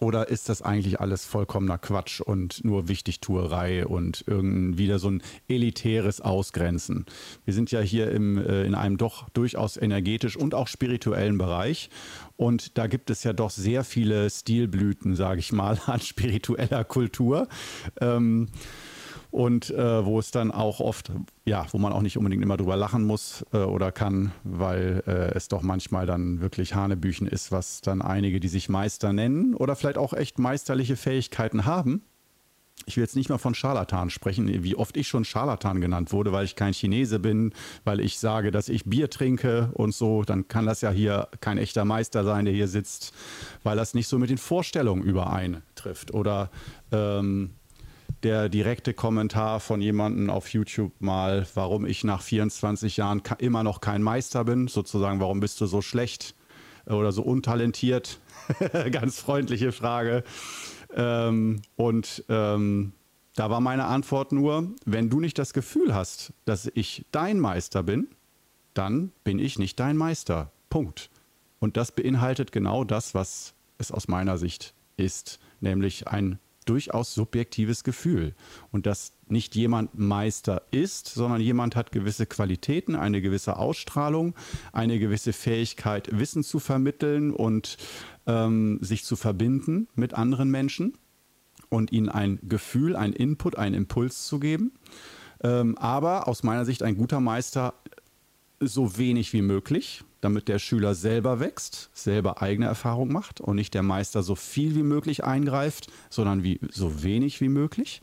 Oder 0.00 0.28
ist 0.28 0.48
das 0.48 0.62
eigentlich 0.62 1.00
alles 1.00 1.24
vollkommener 1.24 1.78
Quatsch 1.78 2.20
und 2.20 2.62
nur 2.64 2.88
Wichtigtuerei 2.88 3.86
und 3.86 4.22
irgend 4.26 4.78
wieder 4.78 4.98
so 4.98 5.10
ein 5.10 5.22
elitäres 5.48 6.20
Ausgrenzen? 6.20 7.06
Wir 7.44 7.54
sind 7.54 7.70
ja 7.72 7.80
hier 7.80 8.10
im, 8.10 8.38
äh, 8.38 8.64
in 8.64 8.74
einem 8.74 8.96
doch 8.96 9.28
durchaus 9.30 9.76
energetisch 9.76 10.36
und 10.36 10.54
auch 10.54 10.68
spirituellen 10.68 11.38
Bereich. 11.38 11.90
Und 12.36 12.78
da 12.78 12.86
gibt 12.86 13.10
es 13.10 13.24
ja 13.24 13.32
doch 13.32 13.50
sehr 13.50 13.82
viele 13.82 14.30
Stilblüten, 14.30 15.16
sage 15.16 15.40
ich 15.40 15.52
mal, 15.52 15.80
an 15.86 16.00
spiritueller 16.00 16.84
Kultur. 16.84 17.48
Ähm, 18.00 18.48
und 19.30 19.70
äh, 19.70 20.04
wo 20.04 20.18
es 20.18 20.30
dann 20.30 20.50
auch 20.50 20.80
oft, 20.80 21.10
ja, 21.44 21.66
wo 21.72 21.78
man 21.78 21.92
auch 21.92 22.02
nicht 22.02 22.16
unbedingt 22.16 22.42
immer 22.42 22.56
drüber 22.56 22.76
lachen 22.76 23.04
muss 23.04 23.44
äh, 23.52 23.58
oder 23.58 23.92
kann, 23.92 24.32
weil 24.44 25.02
äh, 25.06 25.34
es 25.34 25.48
doch 25.48 25.62
manchmal 25.62 26.06
dann 26.06 26.40
wirklich 26.40 26.74
Hanebüchen 26.74 27.26
ist, 27.26 27.52
was 27.52 27.80
dann 27.80 28.00
einige, 28.00 28.40
die 28.40 28.48
sich 28.48 28.68
Meister 28.68 29.12
nennen 29.12 29.54
oder 29.54 29.76
vielleicht 29.76 29.98
auch 29.98 30.12
echt 30.12 30.38
meisterliche 30.38 30.96
Fähigkeiten 30.96 31.66
haben. 31.66 32.02
Ich 32.86 32.96
will 32.96 33.04
jetzt 33.04 33.16
nicht 33.16 33.28
mal 33.28 33.38
von 33.38 33.54
Scharlatan 33.54 34.08
sprechen, 34.08 34.62
wie 34.62 34.76
oft 34.76 34.96
ich 34.96 35.08
schon 35.08 35.24
Scharlatan 35.24 35.80
genannt 35.80 36.12
wurde, 36.12 36.32
weil 36.32 36.44
ich 36.44 36.56
kein 36.56 36.72
Chinese 36.72 37.18
bin, 37.18 37.52
weil 37.84 38.00
ich 38.00 38.18
sage, 38.18 38.50
dass 38.50 38.68
ich 38.68 38.84
Bier 38.84 39.10
trinke 39.10 39.70
und 39.74 39.94
so, 39.94 40.22
dann 40.22 40.48
kann 40.48 40.64
das 40.64 40.80
ja 40.80 40.90
hier 40.90 41.28
kein 41.40 41.58
echter 41.58 41.84
Meister 41.84 42.24
sein, 42.24 42.44
der 42.44 42.54
hier 42.54 42.68
sitzt, 42.68 43.12
weil 43.62 43.76
das 43.76 43.94
nicht 43.94 44.08
so 44.08 44.18
mit 44.18 44.30
den 44.30 44.38
Vorstellungen 44.38 45.02
übereintrifft. 45.02 46.14
Oder 46.14 46.50
ähm, 46.92 47.50
der 48.22 48.48
direkte 48.48 48.94
Kommentar 48.94 49.60
von 49.60 49.80
jemandem 49.80 50.30
auf 50.30 50.48
YouTube 50.52 50.92
mal, 51.00 51.46
warum 51.54 51.86
ich 51.86 52.04
nach 52.04 52.22
24 52.22 52.96
Jahren 52.96 53.22
immer 53.38 53.62
noch 53.62 53.80
kein 53.80 54.02
Meister 54.02 54.44
bin, 54.44 54.68
sozusagen, 54.68 55.20
warum 55.20 55.40
bist 55.40 55.60
du 55.60 55.66
so 55.66 55.82
schlecht 55.82 56.34
oder 56.86 57.12
so 57.12 57.22
untalentiert? 57.22 58.18
Ganz 58.90 59.20
freundliche 59.20 59.72
Frage. 59.72 60.24
Ähm, 60.94 61.62
und 61.76 62.24
ähm, 62.28 62.92
da 63.34 63.50
war 63.50 63.60
meine 63.60 63.84
Antwort 63.84 64.32
nur, 64.32 64.68
wenn 64.84 65.10
du 65.10 65.20
nicht 65.20 65.38
das 65.38 65.52
Gefühl 65.52 65.94
hast, 65.94 66.32
dass 66.44 66.70
ich 66.74 67.04
dein 67.12 67.38
Meister 67.38 67.82
bin, 67.82 68.08
dann 68.74 69.12
bin 69.22 69.38
ich 69.38 69.58
nicht 69.58 69.78
dein 69.78 69.96
Meister. 69.96 70.50
Punkt. 70.70 71.10
Und 71.60 71.76
das 71.76 71.92
beinhaltet 71.92 72.52
genau 72.52 72.84
das, 72.84 73.14
was 73.14 73.54
es 73.78 73.92
aus 73.92 74.08
meiner 74.08 74.38
Sicht 74.38 74.74
ist, 74.96 75.38
nämlich 75.60 76.08
ein 76.08 76.38
durchaus 76.68 77.14
subjektives 77.14 77.84
Gefühl. 77.84 78.34
Und 78.70 78.86
dass 78.86 79.12
nicht 79.28 79.54
jemand 79.54 79.98
Meister 79.98 80.62
ist, 80.70 81.08
sondern 81.08 81.40
jemand 81.40 81.76
hat 81.76 81.92
gewisse 81.92 82.26
Qualitäten, 82.26 82.96
eine 82.96 83.20
gewisse 83.20 83.56
Ausstrahlung, 83.56 84.34
eine 84.72 84.98
gewisse 84.98 85.32
Fähigkeit, 85.32 86.08
Wissen 86.18 86.42
zu 86.42 86.58
vermitteln 86.58 87.32
und 87.32 87.76
ähm, 88.26 88.78
sich 88.82 89.04
zu 89.04 89.16
verbinden 89.16 89.88
mit 89.94 90.14
anderen 90.14 90.50
Menschen 90.50 90.96
und 91.68 91.92
ihnen 91.92 92.08
ein 92.08 92.38
Gefühl, 92.42 92.96
ein 92.96 93.12
Input, 93.12 93.56
einen 93.56 93.74
Impuls 93.74 94.26
zu 94.26 94.38
geben. 94.38 94.72
Ähm, 95.42 95.76
aber 95.78 96.26
aus 96.26 96.42
meiner 96.42 96.64
Sicht 96.64 96.82
ein 96.82 96.96
guter 96.96 97.20
Meister 97.20 97.74
so 98.60 98.98
wenig 98.98 99.32
wie 99.32 99.42
möglich, 99.42 100.04
damit 100.20 100.48
der 100.48 100.58
Schüler 100.58 100.94
selber 100.94 101.40
wächst, 101.40 101.90
selber 101.92 102.42
eigene 102.42 102.66
Erfahrung 102.66 103.12
macht 103.12 103.40
und 103.40 103.56
nicht 103.56 103.74
der 103.74 103.82
Meister 103.82 104.22
so 104.22 104.34
viel 104.34 104.74
wie 104.74 104.82
möglich 104.82 105.24
eingreift, 105.24 105.88
sondern 106.10 106.42
wie, 106.42 106.60
so 106.70 107.02
wenig 107.02 107.40
wie 107.40 107.48
möglich. 107.48 108.02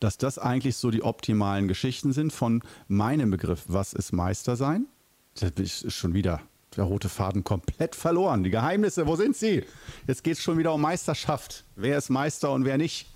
Dass 0.00 0.16
das 0.16 0.38
eigentlich 0.38 0.76
so 0.76 0.90
die 0.90 1.02
optimalen 1.02 1.68
Geschichten 1.68 2.12
sind 2.12 2.32
von 2.32 2.62
meinem 2.88 3.30
Begriff, 3.30 3.64
was 3.68 3.92
ist 3.92 4.12
Meister 4.12 4.56
sein? 4.56 4.86
Das 5.34 5.82
ist 5.82 5.94
schon 5.94 6.14
wieder 6.14 6.40
der 6.76 6.84
rote 6.84 7.08
Faden 7.08 7.44
komplett 7.44 7.94
verloren. 7.94 8.44
Die 8.44 8.50
Geheimnisse, 8.50 9.06
wo 9.06 9.16
sind 9.16 9.36
sie? 9.36 9.64
Jetzt 10.06 10.24
geht 10.24 10.34
es 10.34 10.42
schon 10.42 10.58
wieder 10.58 10.72
um 10.72 10.80
Meisterschaft. 10.80 11.64
Wer 11.76 11.98
ist 11.98 12.10
Meister 12.10 12.52
und 12.52 12.64
wer 12.64 12.78
nicht? 12.78 13.08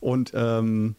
Und 0.00 0.32
ähm, 0.34 0.96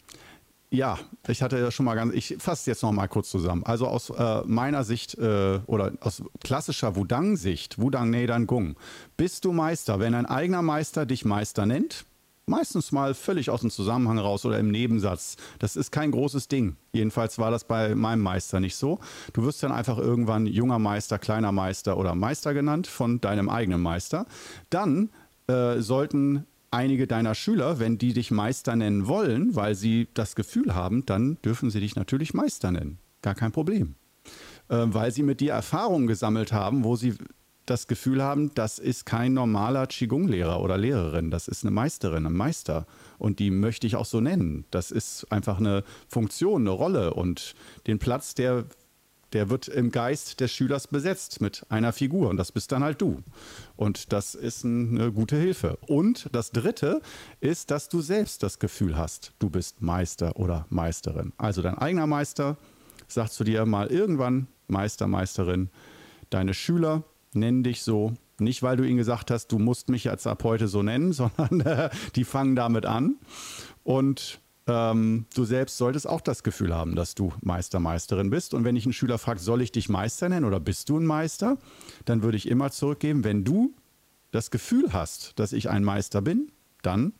ja, 0.71 0.97
ich 1.27 1.41
hatte 1.41 1.59
ja 1.59 1.69
schon 1.69 1.85
mal 1.85 1.95
ganz, 1.95 2.13
ich 2.13 2.37
fasse 2.39 2.71
jetzt 2.71 2.81
noch 2.81 2.93
mal 2.93 3.07
kurz 3.07 3.29
zusammen. 3.29 3.63
Also 3.65 3.87
aus 3.87 4.09
äh, 4.09 4.41
meiner 4.45 4.85
Sicht 4.85 5.15
äh, 5.17 5.59
oder 5.67 5.91
aus 5.99 6.23
klassischer 6.43 6.95
Wudang-Sicht, 6.95 7.79
Wudang 7.79 8.09
Nedan 8.09 8.47
Gung, 8.47 8.77
bist 9.17 9.43
du 9.43 9.51
Meister, 9.51 9.99
wenn 9.99 10.15
ein 10.15 10.25
eigener 10.25 10.61
Meister 10.61 11.05
dich 11.05 11.25
Meister 11.25 11.65
nennt, 11.65 12.05
meistens 12.45 12.93
mal 12.93 13.13
völlig 13.13 13.49
aus 13.49 13.61
dem 13.61 13.69
Zusammenhang 13.69 14.17
raus 14.17 14.45
oder 14.45 14.59
im 14.59 14.71
Nebensatz. 14.71 15.35
Das 15.59 15.75
ist 15.75 15.91
kein 15.91 16.11
großes 16.11 16.47
Ding. 16.47 16.77
Jedenfalls 16.93 17.37
war 17.37 17.51
das 17.51 17.65
bei 17.65 17.93
meinem 17.93 18.21
Meister 18.21 18.61
nicht 18.61 18.77
so. 18.77 18.99
Du 19.33 19.43
wirst 19.43 19.61
dann 19.63 19.73
einfach 19.73 19.97
irgendwann 19.97 20.45
junger 20.45 20.79
Meister, 20.79 21.19
kleiner 21.19 21.51
Meister 21.51 21.97
oder 21.97 22.15
Meister 22.15 22.53
genannt 22.53 22.87
von 22.87 23.19
deinem 23.19 23.49
eigenen 23.49 23.81
Meister. 23.81 24.25
Dann 24.69 25.09
äh, 25.47 25.79
sollten 25.79 26.45
einige 26.71 27.05
deiner 27.05 27.35
Schüler, 27.35 27.79
wenn 27.79 27.97
die 27.97 28.13
dich 28.13 28.31
Meister 28.31 28.75
nennen 28.75 29.07
wollen, 29.07 29.55
weil 29.55 29.75
sie 29.75 30.07
das 30.13 30.35
Gefühl 30.35 30.73
haben, 30.73 31.05
dann 31.05 31.37
dürfen 31.43 31.69
sie 31.69 31.81
dich 31.81 31.95
natürlich 31.95 32.33
Meister 32.33 32.71
nennen. 32.71 32.97
Gar 33.21 33.35
kein 33.35 33.51
Problem. 33.51 33.95
Äh, 34.69 34.85
weil 34.87 35.11
sie 35.11 35.23
mit 35.23 35.41
dir 35.41 35.53
Erfahrungen 35.53 36.07
gesammelt 36.07 36.53
haben, 36.53 36.83
wo 36.83 36.95
sie 36.95 37.15
das 37.65 37.87
Gefühl 37.87 38.23
haben, 38.23 38.53
das 38.55 38.79
ist 38.79 39.05
kein 39.05 39.33
normaler 39.33 39.85
Qigong-Lehrer 39.85 40.61
oder 40.61 40.77
Lehrerin, 40.77 41.29
das 41.29 41.47
ist 41.47 41.63
eine 41.63 41.71
Meisterin, 41.71 42.25
ein 42.25 42.33
Meister. 42.33 42.87
Und 43.17 43.39
die 43.39 43.51
möchte 43.51 43.85
ich 43.85 43.95
auch 43.95 44.05
so 44.05 44.19
nennen. 44.19 44.65
Das 44.71 44.91
ist 44.91 45.31
einfach 45.31 45.59
eine 45.59 45.83
Funktion, 46.07 46.63
eine 46.63 46.71
Rolle. 46.71 47.13
Und 47.13 47.53
den 47.85 47.99
Platz, 47.99 48.33
der 48.33 48.65
der 49.33 49.49
wird 49.49 49.67
im 49.67 49.91
Geist 49.91 50.39
des 50.39 50.51
Schülers 50.51 50.87
besetzt 50.87 51.41
mit 51.41 51.65
einer 51.69 51.93
Figur 51.93 52.29
und 52.29 52.37
das 52.37 52.51
bist 52.51 52.71
dann 52.71 52.83
halt 52.83 53.01
du. 53.01 53.23
Und 53.75 54.11
das 54.13 54.35
ist 54.35 54.65
eine 54.65 55.11
gute 55.11 55.35
Hilfe. 55.37 55.77
Und 55.87 56.29
das 56.31 56.51
Dritte 56.51 57.01
ist, 57.39 57.71
dass 57.71 57.89
du 57.89 58.01
selbst 58.01 58.43
das 58.43 58.59
Gefühl 58.59 58.97
hast, 58.97 59.33
du 59.39 59.49
bist 59.49 59.81
Meister 59.81 60.35
oder 60.37 60.65
Meisterin. 60.69 61.33
Also 61.37 61.61
dein 61.61 61.77
eigener 61.77 62.07
Meister 62.07 62.57
sagt 63.07 63.31
zu 63.33 63.43
dir 63.43 63.65
mal 63.65 63.87
irgendwann, 63.87 64.47
Meister, 64.67 65.07
Meisterin, 65.07 65.69
deine 66.29 66.53
Schüler 66.53 67.03
nennen 67.33 67.63
dich 67.63 67.83
so, 67.83 68.13
nicht 68.39 68.63
weil 68.63 68.77
du 68.77 68.83
ihnen 68.83 68.97
gesagt 68.97 69.31
hast, 69.31 69.51
du 69.51 69.59
musst 69.59 69.89
mich 69.89 70.05
jetzt 70.05 70.27
ab 70.27 70.43
heute 70.43 70.67
so 70.67 70.83
nennen, 70.83 71.13
sondern 71.13 71.61
äh, 71.61 71.89
die 72.15 72.23
fangen 72.23 72.55
damit 72.55 72.85
an. 72.85 73.15
Und 73.83 74.39
ähm, 74.67 75.25
du 75.33 75.43
selbst 75.43 75.77
solltest 75.77 76.07
auch 76.07 76.21
das 76.21 76.43
Gefühl 76.43 76.73
haben, 76.73 76.95
dass 76.95 77.15
du 77.15 77.33
Meister, 77.41 77.79
Meisterin 77.79 78.29
bist. 78.29 78.53
Und 78.53 78.63
wenn 78.63 78.75
ich 78.75 78.85
einen 78.85 78.93
Schüler 78.93 79.17
frage, 79.17 79.39
soll 79.39 79.61
ich 79.61 79.71
dich 79.71 79.89
Meister 79.89 80.29
nennen 80.29 80.45
oder 80.45 80.59
bist 80.59 80.89
du 80.89 80.99
ein 80.99 81.05
Meister, 81.05 81.57
dann 82.05 82.23
würde 82.23 82.37
ich 82.37 82.47
immer 82.47 82.71
zurückgeben, 82.71 83.23
wenn 83.23 83.43
du 83.43 83.73
das 84.31 84.51
Gefühl 84.51 84.93
hast, 84.93 85.37
dass 85.39 85.53
ich 85.53 85.69
ein 85.69 85.83
Meister 85.83 86.21
bin, 86.21 86.51
dann 86.81 87.13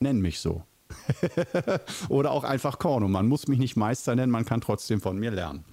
nenn 0.00 0.20
mich 0.20 0.40
so. 0.40 0.64
oder 2.08 2.30
auch 2.30 2.44
einfach 2.44 2.78
Korno. 2.78 3.08
Man 3.08 3.28
muss 3.28 3.48
mich 3.48 3.58
nicht 3.58 3.76
Meister 3.76 4.14
nennen, 4.14 4.32
man 4.32 4.44
kann 4.44 4.60
trotzdem 4.60 5.00
von 5.00 5.18
mir 5.18 5.30
lernen. 5.30 5.64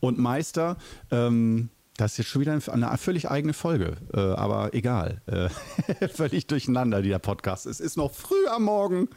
Und 0.00 0.18
Meister, 0.18 0.76
ähm, 1.10 1.70
das 1.96 2.12
ist 2.12 2.18
jetzt 2.18 2.28
schon 2.28 2.40
wieder 2.40 2.58
eine 2.70 2.98
völlig 2.98 3.30
eigene 3.30 3.52
Folge, 3.52 3.96
äh, 4.12 4.18
aber 4.18 4.74
egal. 4.74 5.20
Äh, 5.26 6.08
völlig 6.08 6.46
durcheinander, 6.46 7.02
dieser 7.02 7.18
Podcast. 7.20 7.66
Es 7.66 7.80
ist 7.80 7.96
noch 7.96 8.12
früh 8.12 8.46
am 8.48 8.64
Morgen. 8.64 9.08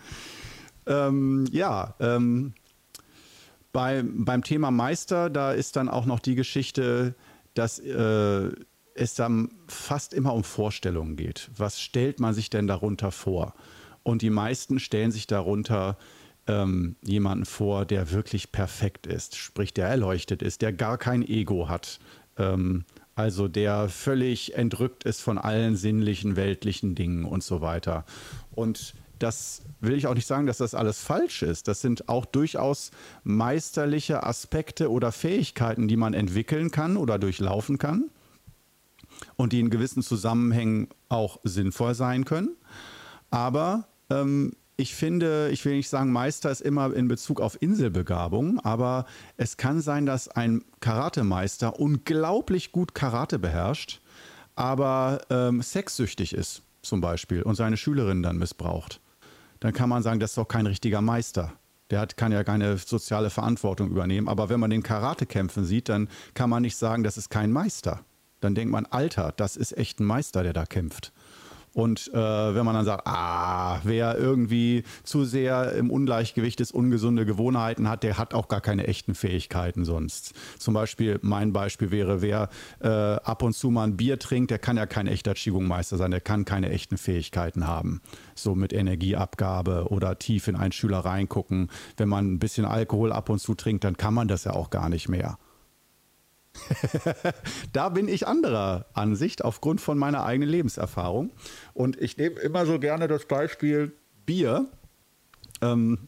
Ähm, 0.86 1.46
ja, 1.51 1.96
ähm, 2.00 2.53
bei, 3.74 4.03
beim 4.05 4.43
Thema 4.43 4.72
Meister, 4.72 5.29
da 5.29 5.51
ist 5.51 5.75
dann 5.75 5.89
auch 5.89 6.05
noch 6.05 6.19
die 6.19 6.36
Geschichte, 6.36 7.15
dass 7.53 7.79
äh, 7.79 8.51
es 8.93 9.15
dann 9.15 9.51
fast 9.67 10.13
immer 10.13 10.34
um 10.34 10.43
Vorstellungen 10.43 11.15
geht. 11.15 11.50
Was 11.55 11.81
stellt 11.81 12.19
man 12.19 12.34
sich 12.34 12.50
denn 12.50 12.67
darunter 12.67 13.12
vor? 13.12 13.53
Und 14.03 14.22
die 14.22 14.29
meisten 14.29 14.79
stellen 14.79 15.12
sich 15.12 15.27
darunter 15.27 15.98
ähm, 16.48 16.96
jemanden 17.03 17.46
vor, 17.46 17.86
der 17.86 18.12
wirklich 18.12 18.51
perfekt 18.51 19.05
ist, 19.05 19.36
sprich 19.36 19.74
der 19.74 19.88
erleuchtet 19.88 20.41
ist, 20.41 20.62
der 20.62 20.74
gar 20.74 20.98
kein 20.98 21.22
Ego 21.22 21.67
hat, 21.69 22.00
ähm, 22.38 22.86
also 23.15 23.48
der 23.48 23.89
völlig 23.89 24.56
entrückt 24.56 25.03
ist 25.03 25.22
von 25.22 25.38
allen 25.38 25.75
sinnlichen, 25.75 26.36
weltlichen 26.36 26.94
Dingen 26.94 27.25
und 27.25 27.44
so 27.44 27.62
weiter. 27.62 28.06
Und 28.51 28.94
das 29.20 29.63
will 29.79 29.96
ich 29.96 30.08
auch 30.08 30.13
nicht 30.13 30.27
sagen, 30.27 30.46
dass 30.46 30.58
das 30.58 30.75
alles 30.75 31.01
falsch 31.01 31.41
ist. 31.41 31.67
Das 31.67 31.82
sind 31.82 32.10
auch 32.10 32.25
durchaus 32.25 32.91
meisterliche 33.24 34.24
Aspekte 34.24 34.91
oder 34.91 35.12
Fähigkeiten, 35.12 35.88
die 35.88 35.98
man 35.98 36.13
entwickeln 36.13 36.72
kann 36.72 36.98
oder 36.98 37.17
durchlaufen 37.17 37.77
kann 37.77 38.10
und 39.36 39.53
die 39.53 39.60
in 39.60 39.70
gewissen 39.70 40.03
Zusammenhängen 40.03 40.89
auch 41.10 41.39
sinnvoll 41.44 41.96
sein 41.96 42.25
können. 42.25 42.56
Aber 43.29 43.88
ähm, 44.10 44.53
ich 44.77 44.93
finde, 44.93 45.50
ich 45.50 45.65
will 45.65 45.75
nicht 45.75 45.89
sagen, 45.89 46.12
Meister 46.12 46.51
ist 46.51 46.62
immer 46.62 46.93
in 46.93 47.07
Bezug 47.07 47.41
auf 47.41 47.60
Inselbegabung, 47.62 48.60
aber 48.60 49.05
es 49.36 49.57
kann 49.57 49.81
sein, 49.81 50.05
dass 50.05 50.27
ein 50.27 50.63
Karatemeister 50.79 51.79
unglaublich 51.79 52.72
gut 52.72 52.93
Karate 52.93 53.39
beherrscht, 53.39 54.01
aber 54.55 55.22
ähm, 55.31 55.63
sexsüchtig 55.63 56.34
ist 56.34 56.62
zum 56.84 57.01
Beispiel 57.01 57.41
und 57.41 57.55
seine 57.55 57.75
Schülerin 57.75 58.22
dann 58.22 58.38
missbraucht. 58.38 59.01
Dann 59.60 59.74
kann 59.74 59.89
man 59.89 60.03
sagen, 60.03 60.19
das 60.19 60.31
ist 60.31 60.38
doch 60.38 60.48
kein 60.48 60.67
richtiger 60.67 61.01
Meister. 61.01 61.53
Der 61.89 62.00
hat, 62.00 62.15
kann 62.15 62.31
ja 62.31 62.43
keine 62.43 62.77
soziale 62.77 63.31
Verantwortung 63.31 63.89
übernehmen. 63.89 64.27
Aber 64.27 64.50
wenn 64.50 64.60
man 64.60 64.69
den 64.69 64.84
Karate 64.84 65.25
kämpfen 65.25 65.65
sieht, 65.65 65.89
dann 65.89 66.10
kann 66.36 66.50
man 66.50 66.62
nicht 66.62 66.75
sagen, 66.75 67.03
das 67.03 67.17
ist 67.17 67.29
kein 67.29 67.51
Meister. 67.51 68.01
Dann 68.41 68.53
denkt 68.53 68.72
man, 68.72 68.86
Alter, 68.86 69.34
das 69.36 69.57
ist 69.57 69.75
echt 69.75 70.00
ein 70.00 70.05
Meister, 70.05 70.43
der 70.43 70.53
da 70.53 70.65
kämpft. 70.65 71.12
Und 71.77 72.12
äh, 72.12 72.15
wenn 72.55 72.65
man 72.65 72.74
dann 72.74 72.86
sagt, 72.86 73.05
ah, 73.05 73.81
wer 73.84 74.17
irgendwie 74.17 74.81
zu 75.03 75.25
sehr 75.25 75.74
im 75.74 75.91
Ungleichgewicht 75.91 76.60
ist, 76.60 76.72
ungesunde 76.72 77.24
Gewohnheiten 77.24 77.88
hat, 77.88 78.01
der 78.01 78.17
hat 78.17 78.34
auch 78.34 78.48
gar 78.48 78.62
keine 78.62 78.88
echten 78.88 79.13
Fähigkeiten 79.13 79.86
sonst. 79.86 80.34
Zum 80.57 80.74
Beispiel, 80.74 81.19
mein 81.22 81.53
Beispiel 81.53 81.91
wäre, 81.91 82.24
wer 82.24 82.50
äh, 82.79 82.88
ab 82.88 83.43
und 83.43 83.53
zu 83.53 83.69
mal 83.69 83.84
ein 83.84 83.96
Bier 83.96 84.17
trinkt, 84.17 84.50
der 84.50 84.57
kann 84.57 84.75
ja 84.75 84.88
kein 84.88 85.05
echter 85.05 85.36
Qigong-Meister 85.36 85.98
sein, 85.98 86.10
der 86.10 86.19
kann 86.19 86.46
keine 86.46 86.72
echten 86.72 86.98
Fähigkeiten 86.98 87.67
haben. 87.67 88.01
So 88.34 88.55
mit 88.55 88.74
Energieabgabe 88.74 89.86
oder 89.89 90.17
tief 90.17 90.48
in 90.48 90.55
einen 90.55 90.72
Schüler 90.72 91.01
reingucken. 91.01 91.69
Wenn 91.96 92.10
man 92.10 92.34
ein 92.34 92.39
bisschen 92.39 92.65
Alkohol 92.65 93.12
ab 93.12 93.29
und 93.29 93.38
zu 93.38 93.53
trinkt, 93.53 93.84
dann 93.84 93.98
kann 93.98 94.15
man 94.15 94.27
das 94.27 94.46
ja 94.46 94.53
auch 94.53 94.72
gar 94.72 94.89
nicht 94.89 95.10
mehr. 95.10 95.38
da 97.74 97.90
bin 97.90 98.08
ich 98.08 98.28
anderer 98.28 98.86
Ansicht 98.94 99.44
aufgrund 99.44 99.82
von 99.82 99.98
meiner 99.98 100.24
eigenen 100.24 100.50
Lebenserfahrung. 100.50 101.32
Und 101.74 102.00
ich 102.02 102.18
nehme 102.18 102.40
immer 102.40 102.66
so 102.66 102.80
gerne 102.80 103.08
das 103.08 103.26
Beispiel 103.26 103.94
Bier. 104.26 104.66
Ähm, 105.62 106.08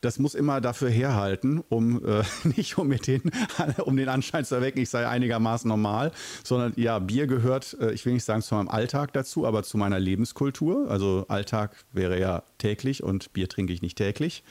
das 0.00 0.18
muss 0.18 0.34
immer 0.34 0.60
dafür 0.60 0.90
herhalten, 0.90 1.62
um 1.68 2.04
äh, 2.04 2.22
nicht 2.56 2.78
um, 2.78 2.90
den, 2.90 3.22
um 3.84 3.96
den 3.96 4.08
Anschein 4.08 4.44
zu 4.44 4.54
erwecken, 4.54 4.80
ich 4.80 4.90
sei 4.90 5.06
einigermaßen 5.06 5.68
normal, 5.68 6.12
sondern 6.44 6.72
ja, 6.76 6.98
Bier 6.98 7.26
gehört, 7.26 7.76
äh, 7.80 7.92
ich 7.92 8.04
will 8.06 8.12
nicht 8.12 8.24
sagen 8.24 8.42
zu 8.42 8.54
meinem 8.54 8.68
Alltag 8.68 9.12
dazu, 9.12 9.46
aber 9.46 9.62
zu 9.62 9.78
meiner 9.78 9.98
Lebenskultur. 9.98 10.90
Also 10.90 11.26
Alltag 11.28 11.76
wäre 11.92 12.18
ja 12.18 12.42
täglich 12.58 13.02
und 13.02 13.32
Bier 13.32 13.48
trinke 13.48 13.72
ich 13.72 13.82
nicht 13.82 13.96
täglich 13.96 14.44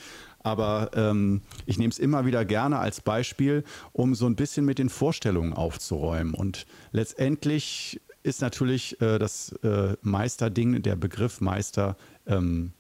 aber 0.47 0.91
ähm, 0.93 1.41
ich 1.65 1.77
nehme 1.77 1.91
es 1.91 1.99
immer 1.99 2.25
wieder 2.25 2.45
gerne 2.45 2.79
als 2.79 3.01
Beispiel, 3.01 3.65
um 3.91 4.15
so 4.15 4.25
ein 4.27 4.37
bisschen 4.37 4.63
mit 4.65 4.79
den 4.79 4.87
Vorstellungen 4.87 5.53
aufzuräumen. 5.53 6.33
Und 6.33 6.65
letztendlich 6.91 7.99
ist 8.23 8.41
natürlich 8.41 9.01
äh, 9.01 9.19
das 9.19 9.51
äh, 9.63 9.95
Meisterding, 10.01 10.81
der 10.81 10.95
Begriff 10.95 11.41
Meister, 11.41 11.97
ähm, 12.25 12.71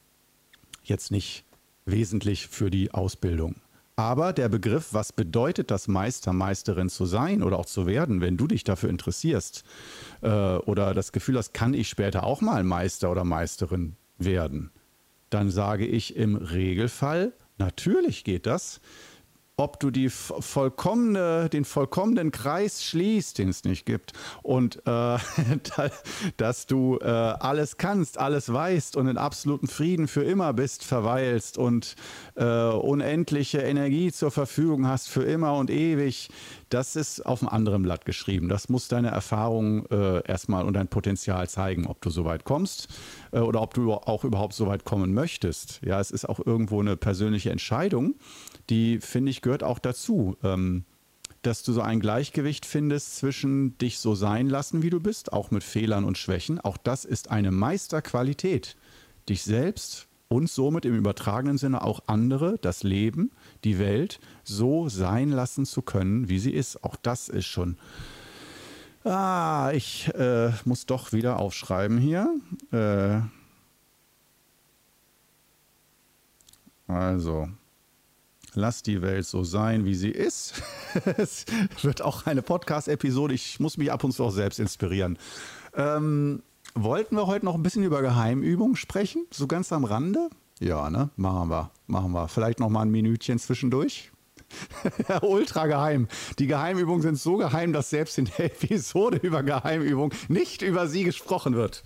jetzt 0.83 1.11
nicht 1.11 1.43
wesentlich 1.87 2.47
für 2.47 2.69
die 2.69 2.91
Ausbildung. 2.91 3.55
Aber 3.95 4.31
der 4.31 4.47
Begriff, 4.47 4.93
was 4.93 5.11
bedeutet 5.11 5.71
das 5.71 5.87
Meister, 5.87 6.31
Meisterin 6.31 6.89
zu 6.89 7.07
sein 7.07 7.41
oder 7.41 7.57
auch 7.57 7.65
zu 7.65 7.87
werden, 7.87 8.21
wenn 8.21 8.37
du 8.37 8.45
dich 8.45 8.63
dafür 8.63 8.89
interessierst 8.89 9.63
äh, 10.21 10.27
oder 10.29 10.93
das 10.93 11.11
Gefühl 11.11 11.37
hast, 11.37 11.55
kann 11.55 11.73
ich 11.73 11.89
später 11.89 12.23
auch 12.23 12.41
mal 12.41 12.63
Meister 12.63 13.09
oder 13.09 13.23
Meisterin 13.23 13.95
werden, 14.19 14.69
dann 15.31 15.49
sage 15.49 15.87
ich 15.87 16.15
im 16.15 16.35
Regelfall 16.35 17.33
Natürlich 17.57 18.23
geht 18.23 18.45
das. 18.45 18.79
Ob 19.59 19.79
du 19.79 19.89
die 19.89 20.09
vollkommene, 20.09 21.49
den 21.49 21.65
vollkommenen 21.65 22.31
Kreis 22.31 22.83
schließt, 22.83 23.39
den 23.39 23.49
es 23.49 23.63
nicht 23.63 23.87
gibt, 23.87 24.13
und 24.43 24.83
äh, 24.85 25.17
dass 26.37 26.67
du 26.67 26.99
äh, 27.01 27.05
alles 27.05 27.77
kannst, 27.77 28.19
alles 28.19 28.53
weißt 28.53 28.95
und 28.95 29.07
in 29.07 29.17
absolutem 29.17 29.67
Frieden 29.67 30.07
für 30.07 30.23
immer 30.23 30.53
bist, 30.53 30.83
verweilst 30.83 31.57
und 31.57 31.95
äh, 32.35 32.45
unendliche 32.45 33.57
Energie 33.57 34.11
zur 34.11 34.29
Verfügung 34.29 34.85
hast 34.85 35.09
für 35.09 35.23
immer 35.23 35.55
und 35.55 35.71
ewig, 35.71 36.29
das 36.69 36.95
ist 36.95 37.25
auf 37.25 37.41
einem 37.41 37.49
anderen 37.49 37.81
Blatt 37.81 38.05
geschrieben. 38.05 38.49
Das 38.49 38.69
muss 38.69 38.87
deine 38.87 39.09
Erfahrung 39.09 39.85
äh, 39.87 40.21
erstmal 40.27 40.65
und 40.65 40.73
dein 40.73 40.87
Potenzial 40.87 41.49
zeigen, 41.49 41.87
ob 41.87 42.01
du 42.01 42.09
so 42.09 42.25
weit 42.25 42.43
kommst 42.43 42.89
äh, 43.31 43.39
oder 43.39 43.61
ob 43.61 43.73
du 43.73 43.93
auch 43.93 44.23
überhaupt 44.23 44.53
so 44.53 44.67
weit 44.67 44.83
kommen 44.83 45.15
möchtest. 45.15 45.79
Ja, 45.83 45.99
es 45.99 46.11
ist 46.11 46.27
auch 46.27 46.45
irgendwo 46.45 46.79
eine 46.79 46.95
persönliche 46.95 47.49
Entscheidung, 47.49 48.15
die, 48.69 48.99
finde 48.99 49.31
ich, 49.31 49.41
gehört 49.41 49.63
auch 49.63 49.79
dazu. 49.79 50.37
Ähm, 50.43 50.85
dass 51.41 51.63
du 51.63 51.71
so 51.71 51.81
ein 51.81 51.99
Gleichgewicht 51.99 52.65
findest 52.65 53.17
zwischen 53.17 53.77
dich 53.77 53.99
so 53.99 54.15
sein 54.15 54.47
lassen, 54.47 54.81
wie 54.83 54.89
du 54.89 54.99
bist, 54.99 55.31
auch 55.31 55.49
mit 55.49 55.63
Fehlern 55.63 56.03
und 56.03 56.17
Schwächen. 56.17 56.59
Auch 56.59 56.77
das 56.77 57.05
ist 57.05 57.31
eine 57.31 57.51
Meisterqualität. 57.51 58.75
Dich 59.29 59.43
selbst 59.43 60.07
und 60.29 60.49
somit 60.49 60.85
im 60.85 60.95
übertragenen 60.95 61.57
Sinne 61.57 61.83
auch 61.83 62.03
andere, 62.07 62.57
das 62.59 62.83
Leben, 62.83 63.31
die 63.63 63.79
Welt 63.79 64.19
so 64.43 64.89
sein 64.89 65.29
lassen 65.29 65.65
zu 65.65 65.81
können, 65.81 66.27
wie 66.27 66.39
sie 66.39 66.51
ist. 66.51 66.83
Auch 66.83 66.95
das 66.97 67.29
ist 67.29 67.45
schon. 67.45 67.77
Ah, 69.03 69.71
ich 69.73 70.13
äh, 70.15 70.51
muss 70.65 70.85
doch 70.85 71.13
wieder 71.13 71.39
aufschreiben 71.39 71.97
hier. 71.97 72.35
Äh, 72.71 73.21
also, 76.91 77.47
lass 78.57 78.81
die 78.83 79.01
Welt 79.01 79.25
so 79.25 79.43
sein, 79.43 79.85
wie 79.85 79.95
sie 79.95 80.09
ist. 80.09 80.61
es 81.17 81.45
wird 81.81 82.01
auch 82.01 82.25
eine 82.25 82.41
Podcast-Episode. 82.41 83.33
Ich 83.33 83.59
muss 83.59 83.77
mich 83.77 83.91
ab 83.91 84.03
und 84.03 84.11
zu 84.11 84.23
auch 84.23 84.31
selbst 84.31 84.59
inspirieren. 84.59 85.17
Ähm, 85.75 86.41
wollten 86.73 87.15
wir 87.15 87.27
heute 87.27 87.45
noch 87.45 87.55
ein 87.55 87.63
bisschen 87.63 87.83
über 87.83 88.01
Geheimübungen 88.01 88.75
sprechen? 88.75 89.25
So 89.31 89.47
ganz 89.47 89.71
am 89.71 89.83
Rande? 89.83 90.29
Ja, 90.59 90.89
ne? 90.89 91.09
Machen 91.15 91.49
wir. 91.49 91.71
Machen 91.85 92.11
wir. 92.11 92.27
Vielleicht 92.27 92.59
noch 92.59 92.69
mal 92.69 92.81
ein 92.81 92.91
Minütchen 92.91 93.37
zwischendurch. 93.37 94.11
Ultra 95.21 95.67
geheim. 95.67 96.07
Die 96.39 96.47
Geheimübungen 96.47 97.01
sind 97.01 97.19
so 97.19 97.37
geheim, 97.37 97.73
dass 97.73 97.89
selbst 97.89 98.17
in 98.17 98.25
der 98.25 98.45
Episode 98.63 99.17
über 99.17 99.43
Geheimübungen 99.43 100.17
nicht 100.29 100.63
über 100.63 100.87
sie 100.87 101.03
gesprochen 101.03 101.53
wird. 101.55 101.83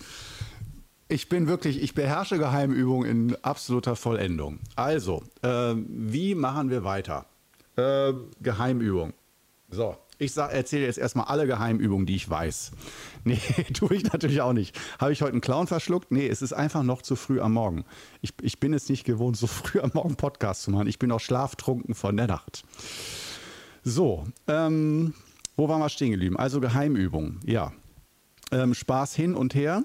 Ich 1.11 1.27
bin 1.29 1.47
wirklich, 1.47 1.81
ich 1.81 1.93
beherrsche 1.93 2.37
Geheimübungen 2.37 3.09
in 3.09 3.37
absoluter 3.43 3.95
Vollendung. 3.95 4.59
Also, 4.75 5.23
äh, 5.41 5.73
wie 5.75 6.35
machen 6.35 6.69
wir 6.69 6.83
weiter? 6.83 7.25
äh, 7.75 8.13
Geheimübung. 8.41 9.13
So, 9.69 9.97
ich 10.17 10.35
erzähle 10.35 10.85
jetzt 10.85 10.97
erstmal 10.97 11.25
alle 11.25 11.47
Geheimübungen, 11.47 12.05
die 12.05 12.15
ich 12.15 12.29
weiß. 12.29 12.71
Nee, 13.23 13.39
tue 13.75 13.93
ich 13.93 14.11
natürlich 14.11 14.41
auch 14.41 14.53
nicht. 14.53 14.75
Habe 14.97 15.11
ich 15.11 15.21
heute 15.21 15.33
einen 15.33 15.41
Clown 15.41 15.67
verschluckt? 15.67 16.11
Nee, 16.11 16.27
es 16.27 16.41
ist 16.41 16.53
einfach 16.53 16.81
noch 16.81 17.03
zu 17.03 17.15
früh 17.15 17.39
am 17.39 17.53
Morgen. 17.53 17.85
Ich, 18.21 18.33
ich 18.41 18.59
bin 18.59 18.73
es 18.73 18.89
nicht 18.89 19.03
gewohnt, 19.03 19.37
so 19.37 19.45
früh 19.47 19.79
am 19.79 19.91
Morgen 19.93 20.15
Podcast 20.15 20.63
zu 20.63 20.71
machen. 20.71 20.87
Ich 20.87 20.97
bin 20.97 21.11
auch 21.11 21.19
schlaftrunken 21.19 21.93
von 21.93 22.17
der 22.17 22.25
Nacht. 22.25 22.63
So, 23.83 24.25
ähm, 24.47 25.13
wo 25.55 25.69
waren 25.69 25.79
wir 25.81 25.89
stehen 25.89 26.11
geblieben? 26.11 26.35
Also 26.35 26.59
Geheimübungen, 26.61 27.39
ja. 27.45 27.73
Ähm, 28.51 28.73
Spaß 28.73 29.13
hin 29.13 29.35
und 29.35 29.53
her. 29.53 29.83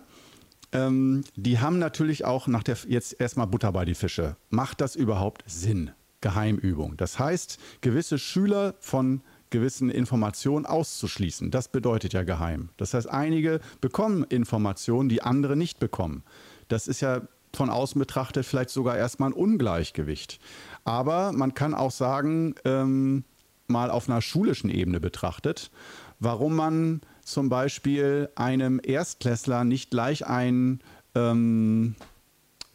Ähm, 0.76 1.24
die 1.36 1.58
haben 1.58 1.78
natürlich 1.78 2.24
auch 2.24 2.46
nach 2.46 2.62
der, 2.62 2.76
jetzt 2.88 3.18
erstmal 3.20 3.46
Butter 3.46 3.72
bei 3.72 3.84
die 3.84 3.94
Fische. 3.94 4.36
Macht 4.50 4.80
das 4.80 4.96
überhaupt 4.96 5.42
Sinn? 5.46 5.90
Geheimübung. 6.20 6.96
Das 6.96 7.18
heißt, 7.18 7.58
gewisse 7.80 8.18
Schüler 8.18 8.74
von 8.80 9.22
gewissen 9.50 9.90
Informationen 9.90 10.66
auszuschließen. 10.66 11.50
Das 11.50 11.68
bedeutet 11.68 12.12
ja 12.12 12.24
geheim. 12.24 12.70
Das 12.78 12.94
heißt, 12.94 13.08
einige 13.08 13.60
bekommen 13.80 14.24
Informationen, 14.24 15.08
die 15.08 15.22
andere 15.22 15.56
nicht 15.56 15.78
bekommen. 15.78 16.24
Das 16.68 16.88
ist 16.88 17.00
ja 17.00 17.22
von 17.54 17.70
außen 17.70 17.98
betrachtet 17.98 18.44
vielleicht 18.44 18.70
sogar 18.70 18.96
erstmal 18.96 19.30
ein 19.30 19.34
Ungleichgewicht. 19.34 20.40
Aber 20.84 21.32
man 21.32 21.54
kann 21.54 21.74
auch 21.74 21.92
sagen, 21.92 22.54
ähm, 22.64 23.24
mal 23.66 23.90
auf 23.90 24.08
einer 24.08 24.20
schulischen 24.20 24.68
Ebene 24.68 25.00
betrachtet, 25.00 25.70
warum 26.18 26.56
man 26.56 27.00
zum 27.26 27.48
Beispiel 27.48 28.30
einem 28.36 28.80
Erstklässler 28.82 29.64
nicht 29.64 29.90
gleich 29.90 30.26
ein 30.26 30.80
ähm, 31.14 31.96
äh, 31.98 32.15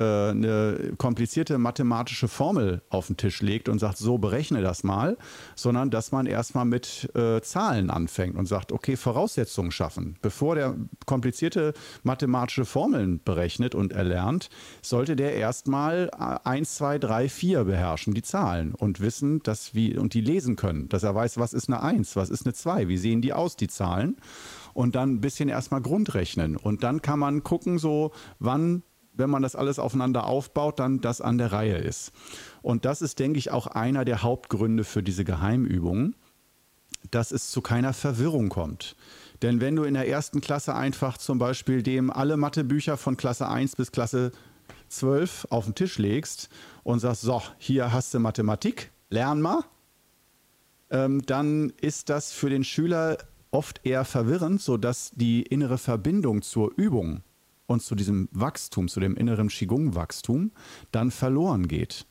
eine 0.04 0.94
komplizierte 0.98 1.58
mathematische 1.58 2.28
Formel 2.28 2.82
auf 2.90 3.08
den 3.08 3.18
Tisch 3.18 3.42
legt 3.42 3.70
und 3.70 3.80
sagt, 3.80 3.98
so 3.98 4.18
berechne 4.18 4.62
das 4.62 4.84
mal, 4.84 5.18
sondern 5.56 5.90
dass 5.90 6.12
man 6.12 6.26
erstmal 6.26 6.66
mit 6.66 7.10
äh, 7.16 7.42
Zahlen 7.42 7.90
anfängt 7.90 8.36
und 8.36 8.46
sagt, 8.46 8.72
okay, 8.72 8.96
Voraussetzungen 8.96 9.72
schaffen. 9.72 10.18
Bevor 10.22 10.56
der 10.56 10.76
komplizierte 11.06 11.74
mathematische 12.04 12.66
Formeln 12.66 13.22
berechnet 13.24 13.76
und 13.76 13.94
erlernt, 13.94 14.50
sollte 14.82 15.16
der 15.16 15.36
erstmal 15.36 16.10
1, 16.12 16.76
2, 16.76 17.00
3, 17.00 17.30
4 17.30 17.64
beherrschen, 17.66 18.14
die 18.14 18.22
Zahlen 18.22 18.74
und 18.76 19.00
wissen, 19.00 19.42
dass 19.44 19.74
wir 19.74 20.02
und 20.02 20.14
die 20.14 20.22
lesen 20.22 20.56
können, 20.56 20.90
dass 20.90 21.04
er 21.04 21.16
weiß, 21.16 21.38
was 21.38 21.54
ist 21.54 21.70
eine 21.70 21.82
1, 21.82 22.16
was 22.16 22.30
ist 22.30 22.46
eine 22.46 22.54
2, 22.54 22.88
wie 22.88 22.98
sehen 22.98 23.22
die 23.22 23.34
aus, 23.34 23.56
die 23.56 23.68
Zahlen 23.68 24.18
und 24.74 24.96
dann 24.96 25.16
ein 25.16 25.22
bisschen 25.22 25.50
erstmal 25.50 25.82
Grundrechnen. 25.82 26.58
Und 26.58 26.84
dann 26.84 27.02
kann 27.02 27.20
man 27.20 27.44
gucken, 27.44 27.78
so 27.78 28.12
wann 28.40 28.84
wenn 29.22 29.30
man 29.30 29.44
das 29.44 29.56
alles 29.56 29.80
aufeinander 29.80 30.26
aufbaut, 30.26 30.80
dann 30.80 31.00
das 31.00 31.22
an 31.22 31.38
der 31.38 31.52
Reihe 31.52 31.78
ist. 31.78 32.12
Und 32.62 32.84
das 32.86 33.02
ist, 33.02 33.20
denke 33.20 33.40
ich, 33.40 33.52
auch 33.52 33.68
einer 33.68 34.04
der 34.04 34.24
Hauptgründe 34.24 34.84
für 34.84 35.04
diese 35.04 35.24
Geheimübungen, 35.24 36.16
dass 37.12 37.32
es 37.32 37.52
zu 37.52 37.62
keiner 37.62 37.94
Verwirrung 37.94 38.50
kommt. 38.50 38.96
Denn 39.44 39.62
wenn 39.62 39.76
du 39.76 39.84
in 39.84 39.94
der 39.94 40.08
ersten 40.08 40.42
Klasse 40.42 40.76
einfach 40.76 41.18
zum 41.18 41.38
Beispiel 41.38 41.84
dem 41.84 42.12
alle 42.12 42.36
Mathebücher 42.36 42.98
von 42.98 43.16
Klasse 43.16 43.48
1 43.48 43.76
bis 43.76 43.92
Klasse 43.92 44.32
12 44.90 45.48
auf 45.50 45.66
den 45.66 45.76
Tisch 45.76 45.98
legst 46.00 46.50
und 46.84 47.00
sagst, 47.00 47.22
so, 47.22 47.42
hier 47.60 47.94
hast 47.94 48.14
du 48.14 48.20
Mathematik, 48.20 48.92
lern 49.10 49.40
mal, 49.40 49.64
ähm, 50.90 51.22
dann 51.26 51.72
ist 51.82 52.10
das 52.10 52.34
für 52.34 52.50
den 52.50 52.64
Schüler 52.64 53.18
oft 53.52 53.86
eher 53.86 54.06
verwirrend, 54.06 54.62
sodass 54.62 55.12
die 55.14 55.44
innere 55.44 55.78
Verbindung 55.78 56.42
zur 56.42 56.72
Übung 56.76 57.24
und 57.72 57.82
zu 57.82 57.96
diesem 57.96 58.28
Wachstum, 58.32 58.90
zu 58.90 59.00
dem 59.00 59.16
inneren 59.16 59.48
Qigong-Wachstum, 59.48 60.52
dann 60.92 61.10
verloren 61.10 61.70
geht. 61.70 62.06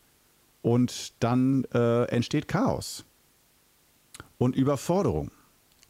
Und 0.62 1.12
dann 1.21 1.64
äh, 1.73 2.05
entsteht 2.05 2.49
Chaos 2.49 3.05
und 4.38 4.57
Überforderung 4.57 5.31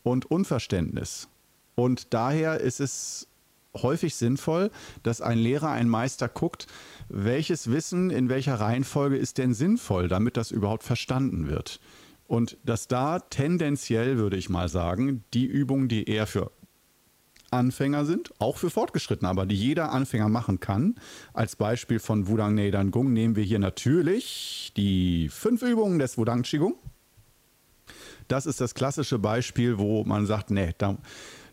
und 0.02 0.30
Unverständnis. 0.30 1.28
Und 1.76 2.12
daher 2.12 2.60
ist 2.60 2.80
es 2.80 3.28
häufig 3.76 4.16
sinnvoll, 4.16 4.72
dass 5.04 5.20
ein 5.20 5.38
Lehrer, 5.38 5.70
ein 5.70 5.88
Meister 5.88 6.28
guckt, 6.28 6.66
welches 7.08 7.70
Wissen 7.70 8.10
in 8.10 8.28
welcher 8.28 8.56
Reihenfolge 8.56 9.16
ist 9.16 9.38
denn 9.38 9.54
sinnvoll, 9.54 10.08
damit 10.08 10.36
das 10.36 10.50
überhaupt 10.50 10.82
verstanden 10.82 11.48
wird. 11.48 11.80
Und 12.26 12.58
dass 12.64 12.88
da 12.88 13.20
tendenziell, 13.20 14.18
würde 14.18 14.36
ich 14.36 14.48
mal 14.48 14.68
sagen, 14.68 15.24
die 15.32 15.46
Übungen, 15.46 15.88
die 15.88 16.08
eher 16.08 16.26
für 16.26 16.50
Anfänger 17.50 18.04
sind, 18.04 18.32
auch 18.38 18.56
für 18.56 18.70
Fortgeschrittene, 18.70 19.28
aber 19.28 19.46
die 19.46 19.56
jeder 19.56 19.92
Anfänger 19.92 20.28
machen 20.28 20.60
kann. 20.60 20.96
Als 21.32 21.56
Beispiel 21.56 21.98
von 21.98 22.28
Wudang 22.28 22.54
Neidan 22.54 22.90
Gung 22.90 23.12
nehmen 23.12 23.36
wir 23.36 23.44
hier 23.44 23.58
natürlich 23.58 24.72
die 24.76 25.28
fünf 25.28 25.62
Übungen 25.62 25.98
des 25.98 26.16
Wudang 26.16 26.42
Qigong. 26.42 26.74
Das 28.28 28.46
ist 28.46 28.60
das 28.60 28.74
klassische 28.74 29.18
Beispiel, 29.18 29.78
wo 29.78 30.04
man 30.04 30.24
sagt, 30.24 30.52
nee, 30.52 30.72
da, 30.78 30.98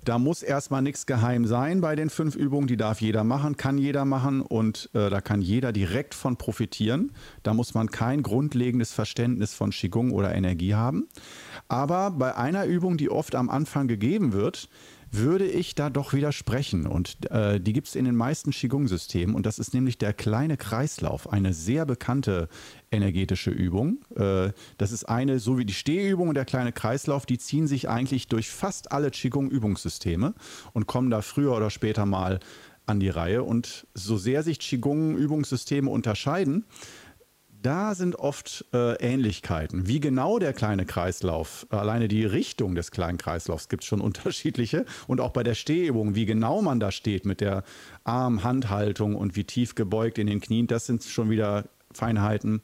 da 0.07 0.19
muss 0.19 0.43
erstmal 0.43 0.83
nichts 0.83 1.07
geheim 1.07 1.45
sein 1.47 1.81
bei 1.81 1.95
den 1.95 2.11
fünf 2.11 2.35
Übungen. 2.35 2.67
Die 2.67 2.77
darf 2.77 3.01
jeder 3.01 3.23
machen, 3.23 3.57
kann 3.57 3.79
jeder 3.79 4.05
machen 4.05 4.41
und 4.41 4.89
äh, 4.93 5.09
da 5.09 5.19
kann 5.19 5.41
jeder 5.41 5.71
direkt 5.73 6.13
von 6.13 6.37
profitieren. 6.37 7.11
Da 7.41 7.55
muss 7.55 7.73
man 7.73 7.89
kein 7.89 8.21
grundlegendes 8.21 8.93
Verständnis 8.93 9.55
von 9.55 9.71
Qigong 9.71 10.11
oder 10.11 10.35
Energie 10.35 10.75
haben. 10.75 11.07
Aber 11.67 12.11
bei 12.11 12.35
einer 12.35 12.65
Übung, 12.65 12.97
die 12.97 13.09
oft 13.09 13.33
am 13.33 13.49
Anfang 13.49 13.87
gegeben 13.87 14.31
wird, 14.33 14.69
würde 15.17 15.45
ich 15.45 15.75
da 15.75 15.89
doch 15.89 16.13
widersprechen. 16.13 16.87
Und 16.87 17.29
äh, 17.31 17.59
die 17.59 17.73
gibt 17.73 17.87
es 17.87 17.95
in 17.95 18.05
den 18.05 18.15
meisten 18.15 18.51
Qigong-Systemen. 18.51 19.35
Und 19.35 19.45
das 19.45 19.59
ist 19.59 19.73
nämlich 19.73 19.97
der 19.97 20.13
kleine 20.13 20.57
Kreislauf, 20.57 21.31
eine 21.31 21.53
sehr 21.53 21.85
bekannte 21.85 22.49
energetische 22.91 23.51
Übung. 23.51 23.99
Äh, 24.15 24.51
das 24.77 24.91
ist 24.91 25.05
eine, 25.05 25.39
so 25.39 25.57
wie 25.57 25.65
die 25.65 25.73
Stehübung 25.73 26.29
und 26.29 26.35
der 26.35 26.45
kleine 26.45 26.71
Kreislauf, 26.71 27.25
die 27.25 27.37
ziehen 27.37 27.67
sich 27.67 27.89
eigentlich 27.89 28.27
durch 28.27 28.49
fast 28.49 28.91
alle 28.91 29.09
Qigong-Übungssysteme 29.09 30.33
und 30.73 30.87
kommen 30.87 31.09
da 31.09 31.21
früher 31.21 31.55
oder 31.55 31.69
später 31.69 32.05
mal 32.05 32.39
an 32.85 32.99
die 32.99 33.09
Reihe. 33.09 33.43
Und 33.43 33.85
so 33.93 34.17
sehr 34.17 34.43
sich 34.43 34.59
Qigong-Übungssysteme 34.59 35.89
unterscheiden, 35.89 36.65
da 37.67 37.95
sind 37.95 38.15
oft 38.15 38.63
äh, 38.73 38.93
Ähnlichkeiten. 38.93 39.87
Wie 39.87 39.99
genau 39.99 40.39
der 40.39 40.53
kleine 40.53 40.85
Kreislauf, 40.85 41.67
alleine 41.69 42.07
die 42.07 42.23
Richtung 42.23 42.75
des 42.75 42.91
kleinen 42.91 43.17
Kreislaufs 43.17 43.67
gibt 43.67 43.83
es 43.83 43.89
schon 43.89 43.99
unterschiedliche. 44.09 44.85
Und 45.05 45.19
auch 45.19 45.31
bei 45.31 45.43
der 45.43 45.53
Stehübung, 45.53 46.15
wie 46.15 46.25
genau 46.25 46.61
man 46.61 46.79
da 46.79 46.91
steht 46.91 47.25
mit 47.25 47.41
der 47.41 47.63
Arm-Handhaltung 48.05 49.15
und 49.15 49.35
wie 49.35 49.43
tief 49.43 49.75
gebeugt 49.75 50.17
in 50.17 50.27
den 50.27 50.39
Knien, 50.39 50.67
das 50.67 50.85
sind 50.85 51.03
schon 51.03 51.29
wieder 51.29 51.65
Feinheiten, 51.91 52.61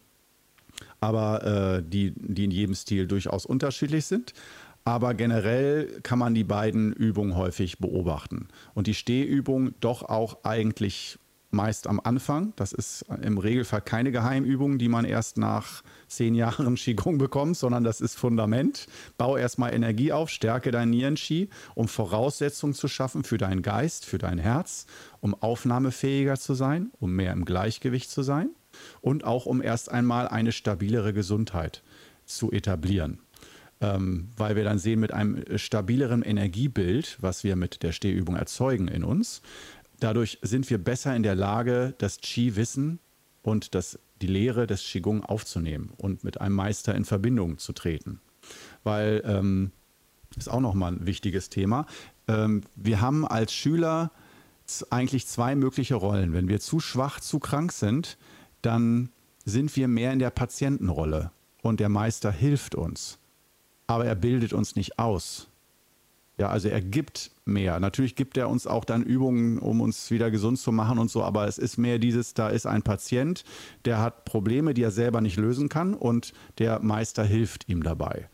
aber 1.01 1.43
äh, 1.43 1.83
die, 1.85 2.13
die 2.15 2.45
in 2.45 2.51
jedem 2.51 2.73
Stil 2.73 3.05
durchaus 3.05 3.45
unterschiedlich 3.45 4.05
sind. 4.05 4.33
Aber 4.85 5.13
generell 5.15 5.99
kann 6.03 6.19
man 6.19 6.33
die 6.33 6.45
beiden 6.45 6.93
Übungen 6.93 7.35
häufig 7.35 7.79
beobachten. 7.79 8.47
Und 8.73 8.87
die 8.87 8.93
Stehübung 8.93 9.73
doch 9.81 10.03
auch 10.03 10.45
eigentlich 10.45 11.19
meist 11.53 11.87
am 11.87 11.99
Anfang. 12.03 12.53
Das 12.55 12.73
ist 12.73 13.05
im 13.21 13.37
Regelfall 13.37 13.81
keine 13.81 14.11
Geheimübung, 14.11 14.77
die 14.77 14.89
man 14.89 15.05
erst 15.05 15.37
nach 15.37 15.83
zehn 16.07 16.35
Jahren 16.35 16.75
Qigong 16.75 17.17
bekommt, 17.17 17.57
sondern 17.57 17.83
das 17.83 18.01
ist 18.01 18.15
Fundament. 18.15 18.87
Bau 19.17 19.37
erstmal 19.37 19.73
Energie 19.73 20.11
auf, 20.11 20.29
stärke 20.29 20.71
dein 20.71 20.89
Nieren-Qi, 20.89 21.49
um 21.75 21.87
Voraussetzungen 21.87 22.73
zu 22.73 22.87
schaffen 22.87 23.23
für 23.23 23.37
deinen 23.37 23.61
Geist, 23.61 24.05
für 24.05 24.17
dein 24.17 24.37
Herz, 24.37 24.85
um 25.21 25.33
aufnahmefähiger 25.33 26.37
zu 26.37 26.53
sein, 26.53 26.91
um 26.99 27.13
mehr 27.13 27.33
im 27.33 27.45
Gleichgewicht 27.45 28.09
zu 28.09 28.23
sein 28.23 28.49
und 29.01 29.23
auch 29.23 29.45
um 29.45 29.61
erst 29.61 29.91
einmal 29.91 30.27
eine 30.27 30.51
stabilere 30.51 31.13
Gesundheit 31.13 31.83
zu 32.25 32.51
etablieren. 32.51 33.19
Ähm, 33.81 34.29
weil 34.37 34.55
wir 34.55 34.63
dann 34.63 34.79
sehen, 34.79 34.99
mit 34.99 35.11
einem 35.11 35.43
stabileren 35.57 36.21
Energiebild, 36.21 37.17
was 37.19 37.43
wir 37.43 37.55
mit 37.55 37.83
der 37.83 37.91
Stehübung 37.91 38.35
erzeugen 38.35 38.87
in 38.87 39.03
uns, 39.03 39.41
Dadurch 40.03 40.37
sind 40.41 40.69
wir 40.69 40.83
besser 40.83 41.15
in 41.15 41.23
der 41.23 41.33
Lage, 41.33 41.95
das 41.97 42.17
Qi-Wissen 42.19 42.99
und 43.41 43.73
das, 43.73 43.97
die 44.21 44.27
Lehre 44.27 44.67
des 44.67 44.83
Qigong 44.83 45.23
aufzunehmen 45.23 45.93
und 45.95 46.25
mit 46.25 46.41
einem 46.41 46.55
Meister 46.55 46.93
in 46.93 47.05
Verbindung 47.05 47.57
zu 47.57 47.71
treten. 47.71 48.19
Weil, 48.83 49.23
ähm, 49.25 49.71
ist 50.35 50.49
auch 50.49 50.59
nochmal 50.59 50.91
ein 50.91 51.05
wichtiges 51.05 51.47
Thema, 51.47 51.85
ähm, 52.27 52.63
wir 52.75 52.99
haben 52.99 53.25
als 53.25 53.53
Schüler 53.53 54.11
eigentlich 54.89 55.25
zwei 55.25 55.55
mögliche 55.55 55.95
Rollen. 55.95 56.33
Wenn 56.33 56.49
wir 56.49 56.59
zu 56.59 56.81
schwach, 56.81 57.21
zu 57.21 57.39
krank 57.39 57.71
sind, 57.71 58.17
dann 58.61 59.07
sind 59.45 59.73
wir 59.77 59.87
mehr 59.87 60.11
in 60.11 60.19
der 60.19 60.31
Patientenrolle 60.31 61.31
und 61.61 61.79
der 61.79 61.87
Meister 61.87 62.29
hilft 62.29 62.75
uns. 62.75 63.19
Aber 63.87 64.05
er 64.05 64.15
bildet 64.15 64.51
uns 64.51 64.75
nicht 64.75 64.99
aus. 64.99 65.47
Ja, 66.37 66.49
also 66.49 66.67
er 66.67 66.81
gibt 66.81 67.31
mehr. 67.45 67.79
Natürlich 67.79 68.15
gibt 68.15 68.37
er 68.37 68.49
uns 68.49 68.65
auch 68.65 68.85
dann 68.85 69.03
Übungen, 69.03 69.59
um 69.59 69.81
uns 69.81 70.09
wieder 70.09 70.31
gesund 70.31 70.57
zu 70.57 70.71
machen 70.71 70.97
und 70.97 71.11
so, 71.11 71.23
aber 71.23 71.47
es 71.47 71.59
ist 71.59 71.77
mehr 71.77 71.99
dieses, 71.99 72.33
da 72.33 72.49
ist 72.49 72.65
ein 72.65 72.81
Patient, 72.81 73.43
der 73.85 73.99
hat 73.99 74.25
Probleme, 74.25 74.73
die 74.73 74.81
er 74.81 74.91
selber 74.91 75.21
nicht 75.21 75.37
lösen 75.37 75.69
kann 75.69 75.93
und 75.93 76.33
der 76.57 76.79
Meister 76.79 77.23
hilft 77.23 77.69
ihm 77.69 77.83
dabei. 77.83 78.29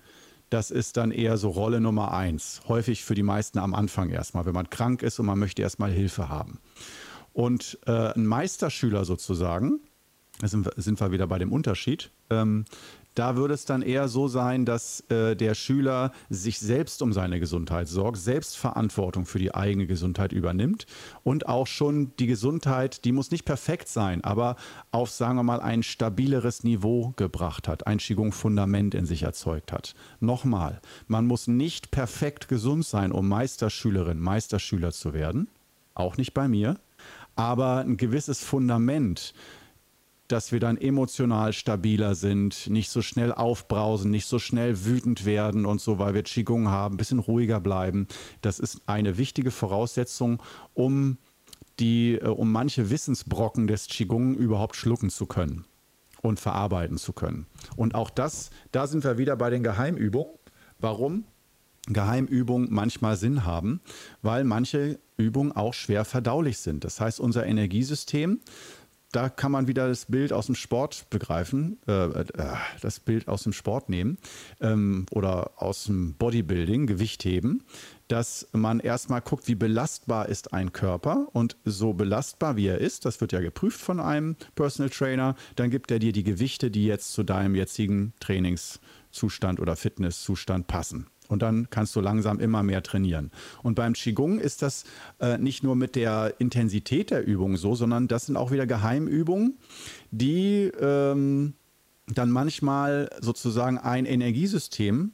Das 0.49 0.71
ist 0.71 0.97
dann 0.97 1.11
eher 1.11 1.37
so 1.37 1.49
Rolle 1.49 1.81
Nummer 1.81 2.13
eins. 2.13 2.61
Häufig 2.67 3.03
für 3.03 3.15
die 3.15 3.23
meisten 3.23 3.59
am 3.59 3.75
Anfang 3.75 4.09
erstmal, 4.09 4.45
wenn 4.45 4.53
man 4.53 4.69
krank 4.69 5.03
ist 5.03 5.19
und 5.19 5.25
man 5.25 5.37
möchte 5.37 5.61
erstmal 5.61 5.91
Hilfe 5.91 6.29
haben. 6.29 6.59
Und 7.33 7.77
äh, 7.85 8.13
ein 8.13 8.25
Meisterschüler 8.25 9.05
sozusagen, 9.05 9.81
wir, 10.41 10.71
sind 10.77 10.99
wir 10.99 11.11
wieder 11.11 11.27
bei 11.27 11.37
dem 11.37 11.51
Unterschied. 11.51 12.11
Ähm, 12.29 12.65
da 13.15 13.35
würde 13.35 13.53
es 13.53 13.65
dann 13.65 13.81
eher 13.81 14.07
so 14.07 14.27
sein, 14.27 14.65
dass 14.65 15.01
äh, 15.09 15.35
der 15.35 15.55
Schüler 15.55 16.11
sich 16.29 16.59
selbst 16.59 17.01
um 17.01 17.11
seine 17.11 17.39
Gesundheit 17.39 17.87
sorgt, 17.87 18.17
selbst 18.17 18.57
Verantwortung 18.57 19.25
für 19.25 19.39
die 19.39 19.53
eigene 19.53 19.87
Gesundheit 19.87 20.31
übernimmt 20.31 20.85
und 21.23 21.47
auch 21.47 21.67
schon 21.67 22.15
die 22.17 22.27
Gesundheit, 22.27 23.03
die 23.05 23.11
muss 23.11 23.31
nicht 23.31 23.45
perfekt 23.45 23.87
sein, 23.87 24.23
aber 24.23 24.55
auf, 24.91 25.09
sagen 25.09 25.37
wir 25.37 25.43
mal, 25.43 25.59
ein 25.59 25.83
stabileres 25.83 26.63
Niveau 26.63 27.13
gebracht 27.15 27.67
hat, 27.67 27.87
ein 27.87 27.97
Qigong-Fundament 27.97 28.95
in 28.95 29.05
sich 29.05 29.23
erzeugt 29.23 29.71
hat. 29.71 29.95
Nochmal, 30.19 30.79
man 31.07 31.25
muss 31.25 31.47
nicht 31.47 31.91
perfekt 31.91 32.47
gesund 32.47 32.85
sein, 32.85 33.11
um 33.11 33.27
Meisterschülerin, 33.27 34.19
Meisterschüler 34.19 34.91
zu 34.91 35.13
werden, 35.13 35.49
auch 35.93 36.17
nicht 36.17 36.33
bei 36.33 36.47
mir, 36.47 36.77
aber 37.35 37.79
ein 37.79 37.97
gewisses 37.97 38.43
Fundament, 38.43 39.33
dass 40.29 40.51
wir 40.51 40.59
dann 40.59 40.77
emotional 40.77 41.53
stabiler 41.53 42.15
sind, 42.15 42.69
nicht 42.69 42.89
so 42.89 43.01
schnell 43.01 43.33
aufbrausen, 43.33 44.11
nicht 44.11 44.27
so 44.27 44.39
schnell 44.39 44.85
wütend 44.85 45.25
werden 45.25 45.65
und 45.65 45.81
so, 45.81 45.99
weil 45.99 46.13
wir 46.13 46.23
Qigong 46.23 46.69
haben, 46.69 46.95
ein 46.95 46.97
bisschen 46.97 47.19
ruhiger 47.19 47.59
bleiben. 47.59 48.07
Das 48.41 48.59
ist 48.59 48.81
eine 48.85 49.17
wichtige 49.17 49.51
Voraussetzung, 49.51 50.41
um 50.73 51.17
die, 51.79 52.15
äh, 52.15 52.27
um 52.27 52.51
manche 52.51 52.89
Wissensbrocken 52.89 53.67
des 53.67 53.87
Qigong 53.87 54.35
überhaupt 54.35 54.75
schlucken 54.75 55.09
zu 55.09 55.25
können 55.25 55.65
und 56.21 56.39
verarbeiten 56.39 56.97
zu 56.97 57.11
können. 57.11 57.47
Und 57.75 57.95
auch 57.95 58.11
das, 58.11 58.51
da 58.71 58.85
sind 58.87 59.03
wir 59.03 59.17
wieder 59.17 59.35
bei 59.35 59.49
den 59.49 59.63
Geheimübungen. 59.63 60.33
Warum? 60.77 61.25
Geheimübungen 61.87 62.67
manchmal 62.71 63.17
Sinn 63.17 63.45
haben, 63.45 63.81
weil 64.21 64.43
manche 64.43 64.99
Übungen 65.17 65.51
auch 65.51 65.73
schwer 65.73 66.05
verdaulich 66.05 66.59
sind. 66.59 66.83
Das 66.83 67.01
heißt, 67.01 67.19
unser 67.19 67.45
Energiesystem 67.45 68.41
da 69.11 69.29
kann 69.29 69.51
man 69.51 69.67
wieder 69.67 69.87
das 69.87 70.05
Bild 70.05 70.31
aus 70.31 70.45
dem 70.45 70.55
Sport 70.55 71.09
begreifen, 71.09 71.79
äh, 71.87 72.05
äh, 72.05 72.25
das 72.81 72.99
Bild 72.99 73.27
aus 73.27 73.43
dem 73.43 73.53
Sport 73.53 73.89
nehmen 73.89 74.17
ähm, 74.61 75.05
oder 75.11 75.51
aus 75.57 75.85
dem 75.85 76.13
Bodybuilding, 76.13 76.85
Gewicht 76.85 77.25
heben, 77.25 77.63
dass 78.07 78.47
man 78.51 78.79
erstmal 78.79 79.21
guckt, 79.21 79.47
wie 79.47 79.55
belastbar 79.55 80.29
ist 80.29 80.53
ein 80.53 80.73
Körper 80.73 81.27
und 81.33 81.57
so 81.65 81.93
belastbar 81.93 82.55
wie 82.55 82.67
er 82.67 82.79
ist, 82.79 83.05
das 83.05 83.19
wird 83.21 83.31
ja 83.31 83.39
geprüft 83.39 83.79
von 83.79 83.99
einem 83.99 84.35
Personal 84.55 84.89
Trainer, 84.89 85.35
dann 85.55 85.69
gibt 85.71 85.91
er 85.91 85.99
dir 85.99 86.11
die 86.11 86.23
Gewichte, 86.23 86.69
die 86.69 86.85
jetzt 86.85 87.13
zu 87.13 87.23
deinem 87.23 87.55
jetzigen 87.55 88.13
Trainingszustand 88.19 89.59
oder 89.59 89.75
Fitnesszustand 89.75 90.67
passen. 90.67 91.07
Und 91.29 91.41
dann 91.41 91.69
kannst 91.69 91.95
du 91.95 92.01
langsam 92.01 92.39
immer 92.39 92.63
mehr 92.63 92.83
trainieren. 92.83 93.31
Und 93.63 93.75
beim 93.75 93.93
Qigong 93.93 94.39
ist 94.39 94.61
das 94.61 94.83
äh, 95.21 95.37
nicht 95.37 95.63
nur 95.63 95.77
mit 95.77 95.95
der 95.95 96.33
Intensität 96.39 97.11
der 97.11 97.25
Übung 97.25 97.55
so, 97.55 97.75
sondern 97.75 98.09
das 98.09 98.25
sind 98.25 98.35
auch 98.35 98.51
wieder 98.51 98.67
Geheimübungen, 98.67 99.57
die 100.11 100.71
ähm, 100.81 101.53
dann 102.07 102.31
manchmal 102.31 103.09
sozusagen 103.21 103.77
ein 103.77 104.05
Energiesystem 104.05 105.11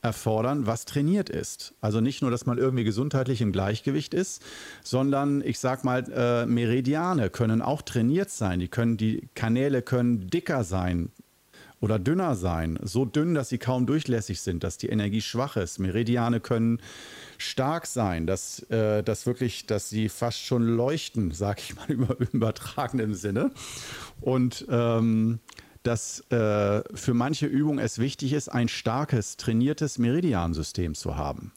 erfordern, 0.00 0.66
was 0.66 0.84
trainiert 0.84 1.28
ist. 1.28 1.74
Also 1.80 2.00
nicht 2.00 2.22
nur, 2.22 2.30
dass 2.30 2.46
man 2.46 2.56
irgendwie 2.56 2.84
gesundheitlich 2.84 3.40
im 3.40 3.50
Gleichgewicht 3.50 4.14
ist, 4.14 4.42
sondern 4.84 5.42
ich 5.42 5.58
sag 5.58 5.84
mal, 5.84 6.04
äh, 6.10 6.46
Meridiane 6.46 7.30
können 7.30 7.62
auch 7.62 7.82
trainiert 7.82 8.30
sein. 8.30 8.60
Die 8.60 8.68
können, 8.68 8.96
die 8.96 9.28
Kanäle 9.34 9.82
können 9.82 10.28
dicker 10.28 10.62
sein, 10.62 11.10
oder 11.80 11.98
dünner 11.98 12.34
sein. 12.34 12.78
So 12.82 13.04
dünn, 13.04 13.34
dass 13.34 13.48
sie 13.48 13.58
kaum 13.58 13.86
durchlässig 13.86 14.40
sind, 14.40 14.64
dass 14.64 14.78
die 14.78 14.88
Energie 14.88 15.20
schwach 15.20 15.56
ist. 15.56 15.78
Meridiane 15.78 16.40
können 16.40 16.80
stark 17.38 17.86
sein, 17.86 18.26
dass, 18.26 18.60
äh, 18.70 19.02
dass 19.02 19.26
wirklich, 19.26 19.66
dass 19.66 19.88
sie 19.88 20.08
fast 20.08 20.42
schon 20.42 20.66
leuchten, 20.66 21.30
sage 21.30 21.60
ich 21.62 21.76
mal 21.76 21.86
im 21.88 22.06
übertragenen 22.32 23.14
Sinne. 23.14 23.52
Und 24.20 24.66
ähm, 24.68 25.40
dass 25.84 26.20
äh, 26.30 26.82
für 26.94 27.14
manche 27.14 27.46
Übungen 27.46 27.78
es 27.78 27.98
wichtig 27.98 28.32
ist, 28.32 28.48
ein 28.48 28.68
starkes, 28.68 29.36
trainiertes 29.36 29.98
Meridiansystem 29.98 30.94
zu 30.94 31.16
haben 31.16 31.52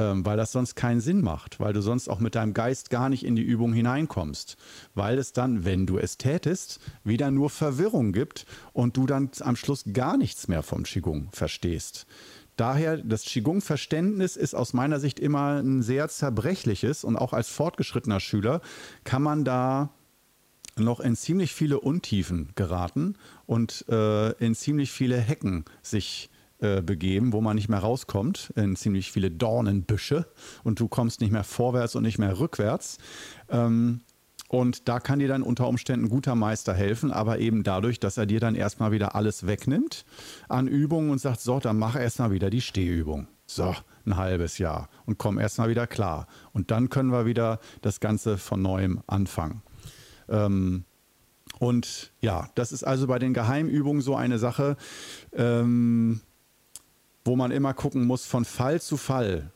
ähm, 0.00 0.24
weil 0.24 0.38
das 0.38 0.52
sonst 0.52 0.76
keinen 0.76 1.02
Sinn 1.02 1.20
macht, 1.20 1.60
weil 1.60 1.74
du 1.74 1.82
sonst 1.82 2.08
auch 2.08 2.20
mit 2.20 2.34
deinem 2.34 2.54
Geist 2.54 2.88
gar 2.88 3.10
nicht 3.10 3.22
in 3.22 3.36
die 3.36 3.42
Übung 3.42 3.74
hineinkommst, 3.74 4.56
weil 4.94 5.18
es 5.18 5.34
dann, 5.34 5.66
wenn 5.66 5.86
du 5.86 5.98
es 5.98 6.16
tätest, 6.16 6.80
wieder 7.04 7.30
nur 7.30 7.50
Verwirrung 7.50 8.12
gibt 8.12 8.46
und 8.72 8.96
du 8.96 9.04
dann 9.04 9.30
am 9.40 9.56
Schluss 9.56 9.84
gar 9.92 10.16
nichts 10.16 10.48
mehr 10.48 10.62
vom 10.62 10.84
Qigong 10.84 11.28
verstehst. 11.32 12.06
Daher, 12.56 12.96
das 12.96 13.24
Qigong-Verständnis 13.24 14.36
ist 14.36 14.54
aus 14.54 14.72
meiner 14.72 15.00
Sicht 15.00 15.20
immer 15.20 15.60
ein 15.60 15.82
sehr 15.82 16.08
zerbrechliches 16.08 17.04
und 17.04 17.16
auch 17.16 17.34
als 17.34 17.48
fortgeschrittener 17.50 18.20
Schüler 18.20 18.62
kann 19.04 19.22
man 19.22 19.44
da 19.44 19.90
noch 20.76 21.00
in 21.00 21.14
ziemlich 21.14 21.52
viele 21.52 21.78
Untiefen 21.80 22.52
geraten 22.54 23.16
und 23.44 23.84
äh, 23.88 24.30
in 24.44 24.54
ziemlich 24.54 24.92
viele 24.92 25.18
Hecken 25.18 25.66
sich 25.82 26.30
äh, 26.60 26.82
begeben, 26.82 27.32
wo 27.32 27.40
man 27.40 27.56
nicht 27.56 27.68
mehr 27.68 27.78
rauskommt, 27.78 28.52
in 28.56 28.76
ziemlich 28.76 29.12
viele 29.12 29.30
Dornenbüsche 29.30 30.26
und 30.62 30.80
du 30.80 30.88
kommst 30.88 31.20
nicht 31.20 31.30
mehr 31.30 31.44
vorwärts 31.44 31.94
und 31.94 32.02
nicht 32.02 32.18
mehr 32.18 32.38
rückwärts. 32.38 32.98
Ähm, 33.48 34.00
und 34.48 34.88
da 34.88 34.98
kann 34.98 35.20
dir 35.20 35.28
dann 35.28 35.42
unter 35.42 35.68
Umständen 35.68 36.06
ein 36.06 36.10
guter 36.10 36.34
Meister 36.34 36.74
helfen, 36.74 37.12
aber 37.12 37.38
eben 37.38 37.62
dadurch, 37.62 38.00
dass 38.00 38.16
er 38.16 38.26
dir 38.26 38.40
dann 38.40 38.56
erstmal 38.56 38.90
wieder 38.90 39.14
alles 39.14 39.46
wegnimmt 39.46 40.04
an 40.48 40.66
Übungen 40.66 41.10
und 41.10 41.20
sagt, 41.20 41.40
so, 41.40 41.60
dann 41.60 41.78
mach 41.78 41.94
erstmal 41.94 42.32
wieder 42.32 42.50
die 42.50 42.60
Stehübung. 42.60 43.28
So, 43.46 43.74
ein 44.04 44.16
halbes 44.16 44.58
Jahr 44.58 44.88
und 45.06 45.18
komm 45.18 45.38
erstmal 45.38 45.70
wieder 45.70 45.86
klar. 45.86 46.26
Und 46.52 46.70
dann 46.70 46.90
können 46.90 47.10
wir 47.10 47.26
wieder 47.26 47.60
das 47.80 48.00
Ganze 48.00 48.38
von 48.38 48.60
neuem 48.60 49.00
anfangen. 49.06 49.62
Ähm, 50.28 50.84
und 51.58 52.12
ja, 52.20 52.48
das 52.54 52.72
ist 52.72 52.84
also 52.84 53.06
bei 53.06 53.18
den 53.18 53.34
Geheimübungen 53.34 54.02
so 54.02 54.16
eine 54.16 54.38
Sache. 54.38 54.76
Ähm, 55.32 56.20
wo 57.24 57.36
man 57.36 57.50
immer 57.50 57.74
gucken 57.74 58.06
muss 58.06 58.26
von 58.26 58.44
Fall 58.44 58.80
zu 58.80 58.96
Fall 58.96 59.50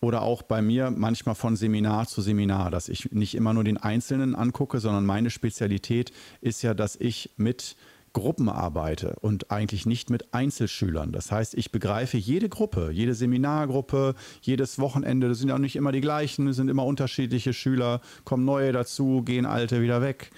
oder 0.00 0.22
auch 0.22 0.42
bei 0.42 0.62
mir 0.62 0.90
manchmal 0.90 1.34
von 1.34 1.56
Seminar 1.56 2.06
zu 2.06 2.20
Seminar, 2.20 2.70
dass 2.70 2.88
ich 2.88 3.10
nicht 3.12 3.34
immer 3.34 3.52
nur 3.52 3.64
den 3.64 3.78
Einzelnen 3.78 4.34
angucke, 4.34 4.78
sondern 4.78 5.04
meine 5.04 5.30
Spezialität 5.30 6.12
ist 6.40 6.62
ja, 6.62 6.74
dass 6.74 6.96
ich 6.96 7.30
mit 7.36 7.76
Gruppen 8.12 8.48
arbeite 8.48 9.16
und 9.20 9.50
eigentlich 9.50 9.86
nicht 9.86 10.08
mit 10.08 10.32
Einzelschülern. 10.32 11.12
Das 11.12 11.30
heißt, 11.30 11.54
ich 11.54 11.72
begreife 11.72 12.16
jede 12.16 12.48
Gruppe, 12.48 12.90
jede 12.90 13.14
Seminargruppe, 13.14 14.14
jedes 14.40 14.78
Wochenende, 14.78 15.28
das 15.28 15.38
sind 15.38 15.50
auch 15.50 15.58
nicht 15.58 15.76
immer 15.76 15.92
die 15.92 16.00
gleichen, 16.00 16.48
es 16.48 16.56
sind 16.56 16.68
immer 16.68 16.86
unterschiedliche 16.86 17.52
Schüler, 17.52 18.00
kommen 18.24 18.44
neue 18.44 18.72
dazu, 18.72 19.22
gehen 19.22 19.46
alte 19.46 19.82
wieder 19.82 20.00
weg. 20.00 20.30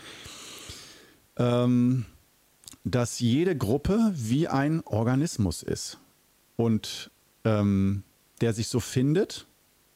Ähm, 1.37 2.07
dass 2.85 3.21
jede 3.21 3.57
Gruppe 3.57 4.13
wie 4.15 4.49
ein 4.49 4.83
Organismus 4.87 5.63
ist 5.63 5.99
und 6.61 7.11
ähm, 7.45 8.03
der 8.41 8.53
sich 8.53 8.69
so 8.69 8.81
findet 8.81 9.47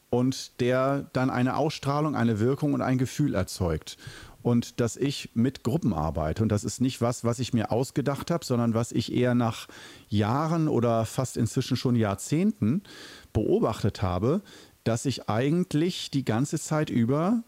und 0.09 0.59
der 0.59 1.09
dann 1.13 1.29
eine 1.29 1.57
Ausstrahlung, 1.57 2.15
eine 2.15 2.39
Wirkung 2.39 2.73
und 2.73 2.81
ein 2.81 2.97
Gefühl 2.97 3.35
erzeugt. 3.35 3.97
Und 4.41 4.79
dass 4.79 4.95
ich 4.95 5.31
mit 5.33 5.63
Gruppen 5.63 5.91
arbeite. 5.91 6.43
Und 6.43 6.49
das 6.49 6.63
ist 6.63 6.79
nicht 6.79 7.01
was, 7.01 7.23
was 7.23 7.39
ich 7.39 7.53
mir 7.53 7.71
ausgedacht 7.71 8.29
habe, 8.29 8.45
sondern 8.45 8.75
was 8.75 8.91
ich 8.91 9.11
eher 9.11 9.33
nach 9.33 9.67
Jahren 10.07 10.67
oder 10.67 11.05
fast 11.05 11.35
inzwischen 11.35 11.77
schon 11.77 11.95
Jahrzehnten 11.95 12.83
beobachtet 13.33 14.03
habe, 14.03 14.43
dass 14.83 15.05
ich 15.05 15.29
eigentlich 15.29 16.11
die 16.11 16.23
ganze 16.23 16.59
Zeit 16.59 16.91
über 16.91 17.43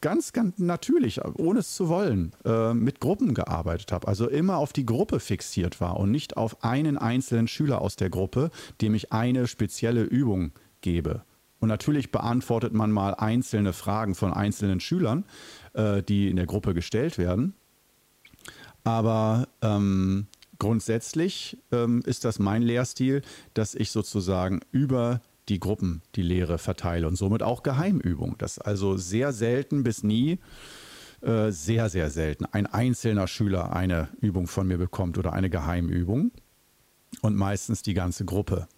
ganz, 0.00 0.32
ganz 0.32 0.58
natürlich, 0.58 1.20
ohne 1.24 1.60
es 1.60 1.74
zu 1.74 1.88
wollen, 1.88 2.32
äh, 2.44 2.74
mit 2.74 3.00
Gruppen 3.00 3.34
gearbeitet 3.34 3.92
habe. 3.92 4.06
Also 4.08 4.28
immer 4.28 4.58
auf 4.58 4.72
die 4.72 4.86
Gruppe 4.86 5.20
fixiert 5.20 5.80
war 5.80 5.98
und 5.98 6.10
nicht 6.10 6.36
auf 6.36 6.62
einen 6.62 6.98
einzelnen 6.98 7.48
Schüler 7.48 7.80
aus 7.80 7.96
der 7.96 8.10
Gruppe, 8.10 8.50
dem 8.80 8.94
ich 8.94 9.12
eine 9.12 9.46
spezielle 9.46 10.02
Übung 10.02 10.52
gebe. 10.80 11.22
Und 11.60 11.68
natürlich 11.68 12.12
beantwortet 12.12 12.72
man 12.72 12.92
mal 12.92 13.14
einzelne 13.14 13.72
Fragen 13.72 14.14
von 14.14 14.32
einzelnen 14.32 14.80
Schülern, 14.80 15.24
äh, 15.72 16.02
die 16.02 16.28
in 16.28 16.36
der 16.36 16.46
Gruppe 16.46 16.74
gestellt 16.74 17.18
werden. 17.18 17.54
Aber 18.84 19.48
ähm, 19.60 20.26
grundsätzlich 20.58 21.58
ähm, 21.72 22.02
ist 22.06 22.24
das 22.24 22.38
mein 22.38 22.62
Lehrstil, 22.62 23.22
dass 23.54 23.74
ich 23.74 23.90
sozusagen 23.90 24.60
über 24.70 25.20
die 25.48 25.60
Gruppen 25.60 26.02
die 26.14 26.22
Lehre 26.22 26.58
verteile 26.58 27.08
und 27.08 27.16
somit 27.16 27.42
auch 27.42 27.62
Geheimübung. 27.62 28.36
Das 28.38 28.58
also 28.58 28.96
sehr 28.96 29.32
selten 29.32 29.82
bis 29.82 30.02
nie, 30.02 30.38
äh, 31.20 31.50
sehr, 31.50 31.88
sehr 31.88 32.10
selten, 32.10 32.44
ein 32.46 32.66
einzelner 32.66 33.26
Schüler 33.26 33.72
eine 33.72 34.08
Übung 34.20 34.46
von 34.46 34.68
mir 34.68 34.78
bekommt 34.78 35.18
oder 35.18 35.32
eine 35.32 35.50
Geheimübung 35.50 36.30
und 37.22 37.36
meistens 37.36 37.82
die 37.82 37.94
ganze 37.94 38.24
Gruppe. 38.24 38.68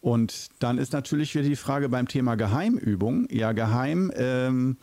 Und 0.00 0.48
dann 0.60 0.78
ist 0.78 0.92
natürlich 0.92 1.34
wieder 1.34 1.44
die 1.44 1.56
Frage 1.56 1.88
beim 1.88 2.08
Thema 2.08 2.36
Geheimübung. 2.36 3.26
Ja, 3.30 3.52
geheim, 3.52 4.12
ähm, 4.14 4.76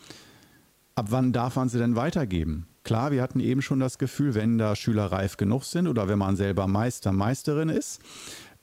ab 0.93 1.07
wann 1.09 1.31
darf 1.31 1.55
man 1.55 1.69
sie 1.69 1.79
denn 1.79 1.95
weitergeben? 1.95 2.67
Klar, 2.83 3.11
wir 3.11 3.21
hatten 3.21 3.39
eben 3.39 3.61
schon 3.61 3.79
das 3.79 3.97
Gefühl, 3.97 4.35
wenn 4.35 4.57
da 4.57 4.75
Schüler 4.75 5.05
reif 5.05 5.37
genug 5.37 5.63
sind 5.63 5.87
oder 5.87 6.07
wenn 6.07 6.19
man 6.19 6.35
selber 6.35 6.67
Meister, 6.67 7.11
Meisterin 7.11 7.69
ist, 7.69 7.99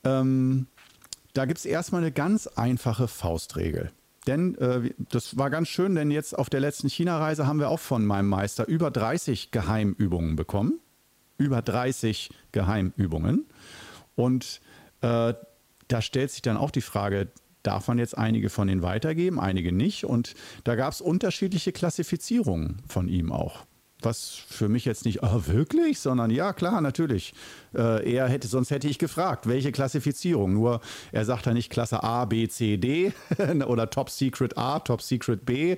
ähm, 0.04 0.66
da 1.32 1.44
gibt 1.46 1.58
es 1.58 1.64
erstmal 1.64 2.02
eine 2.02 2.12
ganz 2.12 2.46
einfache 2.46 3.08
Faustregel. 3.08 3.92
Denn 4.26 4.56
äh, 4.58 4.90
das 5.10 5.36
war 5.36 5.50
ganz 5.50 5.68
schön, 5.68 5.94
denn 5.94 6.10
jetzt 6.10 6.38
auf 6.38 6.48
der 6.48 6.60
letzten 6.60 6.88
China-Reise 6.88 7.46
haben 7.46 7.58
wir 7.58 7.68
auch 7.68 7.80
von 7.80 8.04
meinem 8.04 8.28
Meister 8.28 8.68
über 8.68 8.90
30 8.90 9.50
Geheimübungen 9.50 10.36
bekommen. 10.36 10.78
Über 11.38 11.60
30 11.60 12.30
Geheimübungen. 12.52 13.46
Und 14.14 14.60
äh, 15.00 15.34
da 15.88 16.02
stellt 16.02 16.30
sich 16.30 16.42
dann 16.42 16.56
auch 16.56 16.70
die 16.70 16.82
Frage, 16.82 17.28
darf 17.62 17.88
man 17.88 17.98
jetzt 17.98 18.16
einige 18.16 18.48
von 18.48 18.68
denen 18.68 18.82
weitergeben, 18.82 19.40
einige 19.40 19.72
nicht? 19.72 20.04
Und 20.04 20.34
da 20.64 20.76
gab 20.76 20.92
es 20.92 21.00
unterschiedliche 21.00 21.72
Klassifizierungen 21.72 22.82
von 22.86 23.08
ihm 23.08 23.32
auch 23.32 23.66
was 24.04 24.34
für 24.34 24.68
mich 24.68 24.84
jetzt 24.84 25.04
nicht, 25.04 25.22
oh, 25.22 25.42
wirklich, 25.46 25.98
sondern 25.98 26.30
ja, 26.30 26.52
klar, 26.52 26.80
natürlich. 26.80 27.34
Äh, 27.74 28.12
er 28.14 28.28
hätte, 28.28 28.48
sonst 28.48 28.70
hätte 28.70 28.88
ich 28.88 28.98
gefragt, 28.98 29.46
welche 29.46 29.72
Klassifizierung. 29.72 30.52
Nur 30.52 30.80
er 31.12 31.24
sagt 31.24 31.46
da 31.46 31.54
nicht 31.54 31.70
Klasse 31.70 32.02
A, 32.02 32.24
B, 32.24 32.48
C, 32.48 32.76
D 32.76 33.12
oder 33.66 33.90
Top 33.90 34.10
Secret 34.10 34.58
A, 34.58 34.80
Top 34.80 35.02
Secret 35.02 35.44
B, 35.46 35.76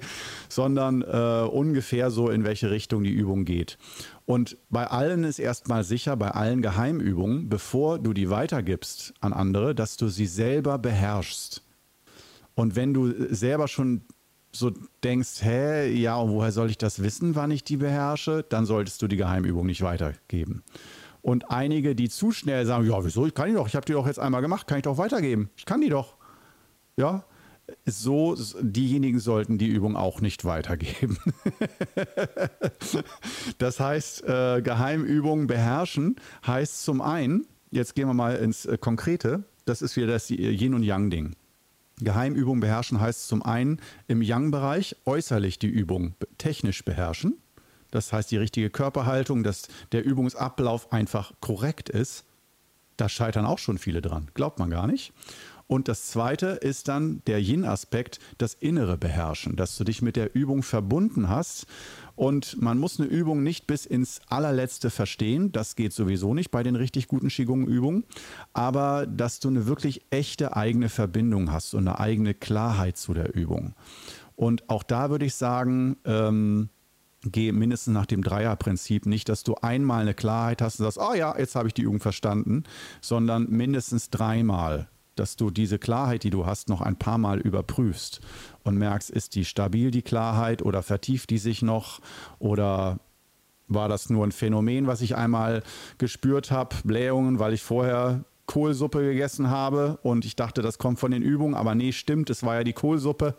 sondern 0.48 1.02
äh, 1.02 1.46
ungefähr 1.48 2.10
so, 2.10 2.28
in 2.30 2.44
welche 2.44 2.70
Richtung 2.70 3.04
die 3.04 3.12
Übung 3.12 3.44
geht. 3.44 3.78
Und 4.26 4.56
bei 4.70 4.86
allen 4.86 5.24
ist 5.24 5.38
erstmal 5.38 5.84
sicher, 5.84 6.16
bei 6.16 6.30
allen 6.30 6.62
Geheimübungen, 6.62 7.48
bevor 7.48 7.98
du 7.98 8.12
die 8.12 8.30
weitergibst 8.30 9.12
an 9.20 9.32
andere, 9.32 9.74
dass 9.74 9.96
du 9.96 10.08
sie 10.08 10.26
selber 10.26 10.78
beherrschst. 10.78 11.62
Und 12.54 12.76
wenn 12.76 12.94
du 12.94 13.12
selber 13.34 13.68
schon 13.68 14.02
so 14.54 14.72
denkst, 15.02 15.42
hä, 15.42 15.92
ja, 15.92 16.16
und 16.16 16.30
woher 16.30 16.52
soll 16.52 16.70
ich 16.70 16.78
das 16.78 17.02
wissen, 17.02 17.34
wann 17.34 17.50
ich 17.50 17.64
die 17.64 17.76
beherrsche, 17.76 18.44
dann 18.48 18.66
solltest 18.66 19.02
du 19.02 19.08
die 19.08 19.16
Geheimübung 19.16 19.66
nicht 19.66 19.82
weitergeben. 19.82 20.62
Und 21.22 21.50
einige, 21.50 21.94
die 21.94 22.08
zu 22.08 22.32
schnell 22.32 22.66
sagen, 22.66 22.86
ja, 22.86 23.04
wieso, 23.04 23.26
ich 23.26 23.34
kann 23.34 23.48
die 23.48 23.54
doch, 23.54 23.66
ich 23.66 23.74
habe 23.74 23.86
die 23.86 23.92
doch 23.92 24.06
jetzt 24.06 24.18
einmal 24.18 24.42
gemacht, 24.42 24.66
kann 24.66 24.78
ich 24.78 24.84
doch 24.84 24.98
weitergeben. 24.98 25.50
Ich 25.56 25.64
kann 25.64 25.80
die 25.80 25.88
doch. 25.88 26.16
Ja, 26.96 27.24
so, 27.86 28.36
diejenigen 28.60 29.18
sollten 29.18 29.58
die 29.58 29.68
Übung 29.68 29.96
auch 29.96 30.20
nicht 30.20 30.44
weitergeben. 30.44 31.18
das 33.58 33.80
heißt, 33.80 34.24
äh, 34.24 34.62
Geheimübungen 34.62 35.46
beherrschen 35.46 36.16
heißt 36.46 36.84
zum 36.84 37.00
einen, 37.00 37.46
jetzt 37.70 37.94
gehen 37.94 38.06
wir 38.06 38.14
mal 38.14 38.36
ins 38.36 38.66
äh, 38.66 38.76
Konkrete, 38.78 39.44
das 39.64 39.80
ist 39.80 39.96
wieder 39.96 40.08
das 40.08 40.28
Yin- 40.28 40.74
und 40.74 40.82
Yang-Ding. 40.82 41.34
Geheimübung 42.00 42.60
beherrschen 42.60 43.00
heißt 43.00 43.28
zum 43.28 43.42
einen 43.42 43.80
im 44.08 44.22
Yang-Bereich 44.22 44.96
äußerlich 45.04 45.58
die 45.58 45.68
Übung 45.68 46.14
technisch 46.38 46.84
beherrschen. 46.84 47.38
Das 47.90 48.12
heißt 48.12 48.30
die 48.30 48.36
richtige 48.36 48.70
Körperhaltung, 48.70 49.44
dass 49.44 49.68
der 49.92 50.04
Übungsablauf 50.04 50.92
einfach 50.92 51.32
korrekt 51.40 51.88
ist. 51.88 52.24
Da 52.96 53.08
scheitern 53.08 53.46
auch 53.46 53.58
schon 53.58 53.78
viele 53.78 54.02
dran, 54.02 54.30
glaubt 54.34 54.58
man 54.58 54.70
gar 54.70 54.86
nicht. 54.86 55.12
Und 55.66 55.88
das 55.88 56.06
zweite 56.08 56.48
ist 56.48 56.88
dann 56.88 57.22
der 57.26 57.40
Yin-Aspekt, 57.40 58.18
das 58.38 58.54
innere 58.54 58.98
Beherrschen, 58.98 59.56
dass 59.56 59.76
du 59.76 59.84
dich 59.84 60.02
mit 60.02 60.16
der 60.16 60.34
Übung 60.34 60.62
verbunden 60.62 61.28
hast. 61.28 61.66
Und 62.16 62.60
man 62.60 62.78
muss 62.78 63.00
eine 63.00 63.08
Übung 63.08 63.42
nicht 63.42 63.66
bis 63.66 63.86
ins 63.86 64.20
allerletzte 64.28 64.90
verstehen. 64.90 65.52
Das 65.52 65.74
geht 65.74 65.92
sowieso 65.92 66.34
nicht 66.34 66.50
bei 66.50 66.62
den 66.62 66.76
richtig 66.76 67.08
guten 67.08 67.28
Qigong-Übungen. 67.28 68.04
Aber 68.52 69.06
dass 69.06 69.40
du 69.40 69.48
eine 69.48 69.66
wirklich 69.66 70.02
echte 70.10 70.54
eigene 70.54 70.90
Verbindung 70.90 71.50
hast 71.50 71.74
und 71.74 71.88
eine 71.88 71.98
eigene 71.98 72.34
Klarheit 72.34 72.98
zu 72.98 73.14
der 73.14 73.34
Übung. 73.34 73.74
Und 74.36 74.68
auch 74.68 74.82
da 74.82 75.10
würde 75.10 75.24
ich 75.24 75.34
sagen, 75.34 75.96
ähm, 76.04 76.68
geh 77.22 77.52
mindestens 77.52 77.94
nach 77.94 78.06
dem 78.06 78.22
Dreierprinzip. 78.22 79.06
Nicht, 79.06 79.28
dass 79.28 79.42
du 79.44 79.54
einmal 79.56 80.02
eine 80.02 80.14
Klarheit 80.14 80.60
hast 80.60 80.78
und 80.78 80.84
sagst, 80.84 80.98
oh 80.98 81.14
ja, 81.14 81.36
jetzt 81.38 81.54
habe 81.54 81.68
ich 81.68 81.74
die 81.74 81.82
Übung 81.82 82.00
verstanden, 82.00 82.64
sondern 83.00 83.48
mindestens 83.48 84.10
dreimal 84.10 84.88
dass 85.16 85.36
du 85.36 85.50
diese 85.50 85.78
Klarheit, 85.78 86.22
die 86.22 86.30
du 86.30 86.46
hast, 86.46 86.68
noch 86.68 86.80
ein 86.80 86.96
paar 86.96 87.18
Mal 87.18 87.40
überprüfst 87.40 88.20
und 88.62 88.76
merkst, 88.76 89.10
ist 89.10 89.34
die 89.34 89.44
stabil, 89.44 89.90
die 89.90 90.02
Klarheit, 90.02 90.62
oder 90.62 90.82
vertieft 90.82 91.30
die 91.30 91.38
sich 91.38 91.62
noch, 91.62 92.00
oder 92.38 93.00
war 93.68 93.88
das 93.88 94.10
nur 94.10 94.26
ein 94.26 94.32
Phänomen, 94.32 94.86
was 94.86 95.00
ich 95.00 95.16
einmal 95.16 95.62
gespürt 95.98 96.50
habe, 96.50 96.76
Blähungen, 96.84 97.38
weil 97.38 97.54
ich 97.54 97.62
vorher 97.62 98.24
Kohlsuppe 98.46 99.02
gegessen 99.02 99.48
habe 99.48 99.98
und 100.02 100.24
ich 100.24 100.36
dachte, 100.36 100.60
das 100.62 100.78
kommt 100.78 100.98
von 100.98 101.10
den 101.10 101.22
Übungen, 101.22 101.54
aber 101.54 101.74
nee, 101.74 101.92
stimmt, 101.92 102.28
es 102.30 102.42
war 102.42 102.56
ja 102.56 102.64
die 102.64 102.74
Kohlsuppe. 102.74 103.38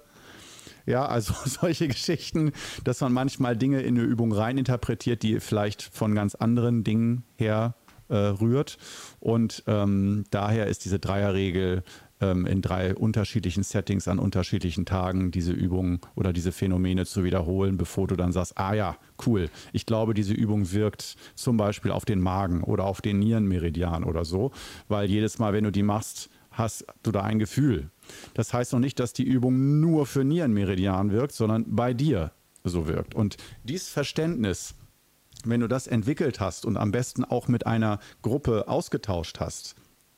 Ja, 0.86 1.06
also 1.06 1.34
solche 1.46 1.88
Geschichten, 1.88 2.52
dass 2.84 3.02
man 3.02 3.14
manchmal 3.14 3.58
Dinge 3.58 3.82
in 3.82 3.98
eine 3.98 4.06
Übung 4.06 4.32
reininterpretiert, 4.32 5.24
die 5.24 5.40
vielleicht 5.40 5.82
von 5.82 6.16
ganz 6.16 6.36
anderen 6.36 6.84
Dingen 6.84 7.24
her 7.36 7.76
äh, 8.10 8.16
rührt. 8.16 8.78
Und 9.20 9.64
ähm, 9.68 10.26
daher 10.32 10.68
ist 10.68 10.86
diese 10.86 11.00
Dreierregel 11.00 11.84
ähm, 12.22 12.46
in 12.46 12.62
drei 12.62 12.96
unterschiedlichen 12.96 13.64
Settings 13.64 14.08
an 14.08 14.20
unterschiedlichen 14.20 14.86
Tagen 14.86 15.32
diese 15.32 15.52
Übungen 15.52 16.00
oder 16.16 16.34
diese 16.34 16.52
Phänomene 16.52 17.06
zu 17.06 17.24
wiederholen, 17.24 17.78
bevor 17.78 18.08
du 18.08 18.16
dann 18.16 18.32
sagst, 18.32 18.58
ah 18.58 18.74
ja, 18.74 18.98
cool, 19.26 19.50
ich 19.74 19.86
glaube, 19.86 20.14
diese 20.14 20.34
Übung 20.34 20.72
wirkt 20.72 21.16
zum 21.36 21.58
Beispiel 21.58 21.92
auf 21.92 22.06
den 22.06 22.22
Magen 22.22 22.64
oder 22.64 22.86
auf 22.86 23.02
den 23.02 23.20
Nierenmeridian 23.20 24.04
oder 24.04 24.26
so, 24.26 24.52
weil 24.88 25.10
jedes 25.10 25.40
Mal, 25.40 25.54
wenn 25.54 25.64
du 25.64 25.72
die 25.72 25.84
machst, 25.84 26.30
hast 26.52 26.86
du 27.04 27.12
da 27.12 27.22
ein 27.22 27.40
Gefühl. 27.40 27.90
Das 28.34 28.54
heißt 28.54 28.72
noch 28.72 28.80
nicht, 28.80 29.00
dass 29.00 29.12
die 29.12 29.24
Übung 29.24 29.82
nur 29.82 30.06
für 30.06 30.24
Nierenmeridian 30.24 31.12
wirkt, 31.12 31.34
sondern 31.34 31.76
bei 31.76 31.94
dir 31.94 32.32
so 32.64 32.88
wirkt. 32.88 33.14
Und 33.14 33.38
dieses 33.64 33.90
Verständnis 33.90 34.74
wenn 35.50 35.62
du 35.62 35.68
das 35.68 35.88
entwickelt 35.88 36.40
hast 36.40 36.66
und 36.66 36.78
am 36.78 36.92
besten 36.92 37.24
auch 37.24 37.48
mit 37.48 37.66
einer 37.66 38.00
Gruppe 38.22 38.68
ausgetauscht 38.68 39.40
hast, 39.40 39.76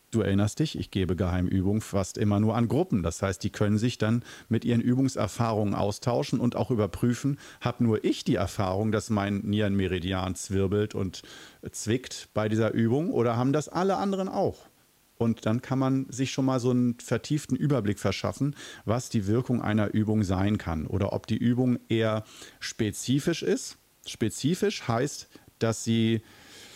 Du 0.10 0.22
erinnerst 0.22 0.60
dich, 0.60 0.80
ich 0.80 0.90
gebe 0.90 1.18
Geheimübungen 1.18 1.82
fast 1.82 2.18
immer 2.18 2.40
nur 2.40 2.56
an 2.56 2.70
Gruppen. 2.70 3.04
Das 3.04 3.22
heißt, 3.22 3.44
die 3.44 3.50
können 3.50 3.78
sich 3.78 3.98
dann 3.98 4.24
mit 4.48 4.64
ihren 4.64 4.80
Übungserfahrungen 4.80 5.76
austauschen 5.76 6.40
und 6.40 6.56
auch 6.56 6.72
überprüfen, 6.72 7.38
habe 7.60 7.84
nur 7.84 8.06
ich 8.06 8.24
die 8.24 8.36
Erfahrung, 8.36 8.94
dass 8.94 9.10
mein 9.10 9.40
Nierenmeridian 9.40 10.36
zwirbelt 10.36 10.96
und 10.96 11.24
zwickt 11.72 12.30
bei 12.34 12.48
dieser 12.48 12.72
Übung 12.72 13.12
oder 13.12 13.36
haben 13.36 13.52
das 13.52 13.68
alle 13.68 13.98
anderen 13.98 14.30
auch? 14.30 14.70
Und 15.18 15.46
dann 15.46 15.62
kann 15.62 15.80
man 15.80 16.06
sich 16.10 16.32
schon 16.32 16.46
mal 16.46 16.62
so 16.62 16.70
einen 16.70 16.96
vertieften 17.00 17.58
Überblick 17.58 18.00
verschaffen, 18.00 18.56
was 18.86 19.10
die 19.10 19.28
Wirkung 19.28 19.62
einer 19.62 19.94
Übung 19.94 20.24
sein 20.24 20.58
kann 20.58 20.88
oder 20.88 21.12
ob 21.12 21.28
die 21.28 21.38
Übung 21.38 21.80
eher 21.90 22.24
spezifisch 22.60 23.44
ist 23.44 23.78
Spezifisch 24.08 24.88
heißt, 24.88 25.28
dass 25.60 25.84
sie 25.84 26.22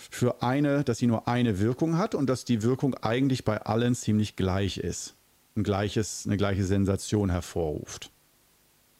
für 0.09 0.41
eine, 0.43 0.83
dass 0.83 0.97
sie 0.97 1.07
nur 1.07 1.27
eine 1.27 1.59
Wirkung 1.59 1.97
hat 1.97 2.15
und 2.15 2.27
dass 2.27 2.43
die 2.43 2.63
Wirkung 2.63 2.95
eigentlich 2.95 3.45
bei 3.45 3.61
allen 3.61 3.95
ziemlich 3.95 4.35
gleich 4.35 4.77
ist. 4.77 5.15
Ein 5.55 5.63
gleiches, 5.63 6.23
eine 6.25 6.37
gleiche 6.37 6.63
Sensation 6.63 7.29
hervorruft. 7.29 8.11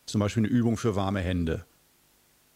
Zum 0.06 0.20
Beispiel 0.20 0.42
eine 0.42 0.54
Übung 0.54 0.78
für 0.78 0.96
warme 0.96 1.22
Hände. 1.22 1.66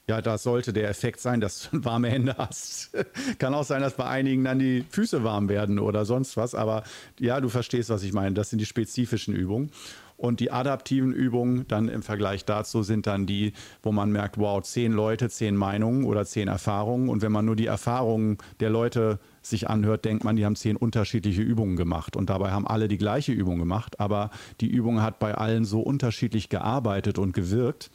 Ja, 0.08 0.22
da 0.22 0.38
sollte 0.38 0.72
der 0.72 0.88
Effekt 0.90 1.20
sein, 1.20 1.42
dass 1.42 1.70
du 1.70 1.84
warme 1.86 2.10
Hände 2.10 2.36
hast. 2.38 2.92
Kann 3.40 3.54
auch 3.54 3.64
sein, 3.64 3.82
dass 3.82 3.96
bei 3.96 4.06
einigen 4.06 4.44
dann 4.44 4.60
die 4.60 4.86
Füße 4.90 5.24
warm 5.24 5.50
werden 5.50 5.80
oder 5.80 6.06
sonst 6.06 6.38
was. 6.38 6.56
Aber 6.56 6.84
ja, 7.20 7.42
du 7.42 7.50
verstehst, 7.50 7.90
was 7.90 8.04
ich 8.04 8.14
meine. 8.14 8.34
Das 8.36 8.50
sind 8.50 8.60
die 8.60 8.66
spezifischen 8.66 9.34
Übungen. 9.34 9.72
Und 10.18 10.40
die 10.40 10.52
adaptiven 10.52 11.12
Übungen 11.12 11.68
dann 11.68 11.90
im 11.90 12.02
Vergleich 12.02 12.46
dazu 12.46 12.84
sind 12.84 13.06
dann 13.06 13.26
die, 13.26 13.54
wo 13.84 13.92
man 13.92 14.12
merkt, 14.12 14.38
wow, 14.38 14.62
zehn 14.62 14.94
Leute, 14.94 15.30
zehn 15.30 15.56
Meinungen 15.56 16.06
oder 16.06 16.26
zehn 16.26 16.48
Erfahrungen. 16.48 17.10
Und 17.10 17.22
wenn 17.22 17.32
man 17.32 17.46
nur 17.46 17.56
die 17.56 17.66
Erfahrungen 17.66 18.38
der 18.60 18.70
Leute 18.70 19.20
sich 19.42 19.70
anhört, 19.70 20.06
denkt 20.06 20.24
man, 20.24 20.38
die 20.38 20.46
haben 20.46 20.56
zehn 20.56 20.78
unterschiedliche 20.78 21.42
Übungen 21.42 21.76
gemacht. 21.76 22.16
Und 22.16 22.30
dabei 22.30 22.52
haben 22.52 22.66
alle 22.66 22.88
die 22.88 22.98
gleiche 22.98 23.34
Übung 23.34 23.60
gemacht. 23.60 24.00
Aber 24.00 24.30
die 24.62 24.68
Übung 24.68 25.02
hat 25.02 25.20
bei 25.20 25.36
allen 25.36 25.66
so 25.66 25.82
unterschiedlich 25.82 26.48
gearbeitet 26.50 27.20
und 27.20 27.34
gewirkt, 27.34 27.92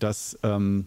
dass, 0.00 0.38
ähm, 0.42 0.86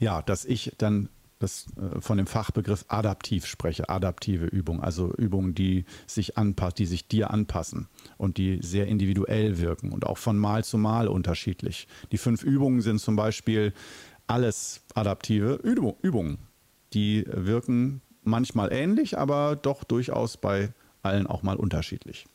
ja, 0.00 0.20
dass 0.20 0.44
ich 0.44 0.72
dann 0.78 1.08
das, 1.42 1.66
äh, 1.76 2.00
von 2.00 2.16
dem 2.16 2.26
Fachbegriff 2.26 2.84
adaptiv 2.88 3.46
spreche, 3.46 3.88
adaptive 3.88 4.46
Übung, 4.46 4.80
also 4.80 5.12
Übungen, 5.14 5.54
die 5.54 5.84
sich 6.06 6.38
anpassen, 6.38 6.74
die 6.78 6.86
sich 6.86 7.08
dir 7.08 7.30
anpassen 7.30 7.88
und 8.16 8.36
die 8.38 8.58
sehr 8.62 8.86
individuell 8.86 9.58
wirken 9.58 9.92
und 9.92 10.06
auch 10.06 10.18
von 10.18 10.38
Mal 10.38 10.64
zu 10.64 10.78
Mal 10.78 11.08
unterschiedlich. 11.08 11.88
Die 12.12 12.18
fünf 12.18 12.42
Übungen 12.42 12.80
sind 12.80 13.00
zum 13.00 13.16
Beispiel 13.16 13.72
alles 14.26 14.82
adaptive 14.94 15.60
Übungen. 15.62 16.38
Die 16.94 17.24
wirken 17.26 18.02
manchmal 18.22 18.72
ähnlich, 18.72 19.18
aber 19.18 19.56
doch 19.56 19.84
durchaus 19.84 20.36
bei 20.36 20.72
allen 21.02 21.26
auch 21.26 21.42
mal 21.42 21.56
unterschiedlich. 21.56 22.26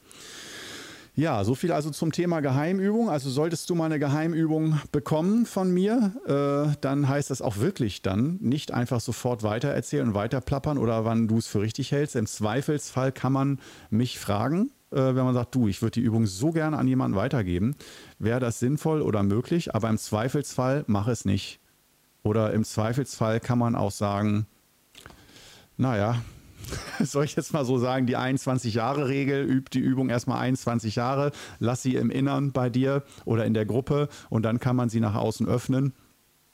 Ja, 1.17 1.43
so 1.43 1.55
viel 1.55 1.71
also 1.71 1.89
zum 1.89 2.11
Thema 2.11 2.41
Geheimübung. 2.41 3.09
Also 3.09 3.31
solltest 3.31 3.67
du 3.71 3.73
mal 3.73 3.85
eine 3.85 3.97
Geheimübung 3.97 4.79
bekommen 4.91 5.47
von 5.47 5.73
mir, 5.73 6.13
äh, 6.27 6.77
dann 6.81 7.09
heißt 7.09 7.31
das 7.31 7.41
auch 7.41 7.57
wirklich 7.57 8.03
dann 8.03 8.37
nicht 8.39 8.71
einfach 8.71 8.99
sofort 8.99 9.41
weitererzählen 9.41 10.09
und 10.09 10.13
weiterplappern 10.13 10.77
oder 10.77 11.05
wann 11.05 11.27
du 11.27 11.39
es 11.39 11.47
für 11.47 11.61
richtig 11.61 11.91
hältst. 11.91 12.15
Im 12.15 12.27
Zweifelsfall 12.27 13.11
kann 13.11 13.33
man 13.33 13.59
mich 13.89 14.19
fragen, 14.19 14.69
äh, 14.91 14.97
wenn 14.97 15.25
man 15.25 15.33
sagt, 15.33 15.55
du, 15.55 15.67
ich 15.67 15.81
würde 15.81 15.99
die 15.99 16.05
Übung 16.05 16.27
so 16.27 16.51
gerne 16.51 16.77
an 16.77 16.87
jemanden 16.87 17.17
weitergeben. 17.17 17.75
Wäre 18.19 18.39
das 18.39 18.59
sinnvoll 18.59 19.01
oder 19.01 19.23
möglich? 19.23 19.73
Aber 19.73 19.89
im 19.89 19.97
Zweifelsfall 19.97 20.83
mach 20.85 21.07
es 21.07 21.25
nicht. 21.25 21.59
Oder 22.21 22.53
im 22.53 22.63
Zweifelsfall 22.63 23.39
kann 23.39 23.57
man 23.57 23.75
auch 23.75 23.89
sagen, 23.89 24.45
naja, 25.77 26.21
soll 27.03 27.25
ich 27.25 27.35
jetzt 27.35 27.53
mal 27.53 27.65
so 27.65 27.77
sagen, 27.77 28.05
die 28.05 28.17
21-Jahre-Regel, 28.17 29.43
übt 29.45 29.77
die 29.77 29.83
Übung 29.83 30.09
erstmal 30.09 30.39
21 30.39 30.95
Jahre, 30.95 31.31
lass 31.59 31.81
sie 31.81 31.95
im 31.95 32.09
Innern 32.09 32.51
bei 32.51 32.69
dir 32.69 33.03
oder 33.25 33.45
in 33.45 33.53
der 33.53 33.65
Gruppe 33.65 34.09
und 34.29 34.43
dann 34.43 34.59
kann 34.59 34.75
man 34.75 34.89
sie 34.89 34.99
nach 34.99 35.15
außen 35.15 35.47
öffnen. 35.47 35.93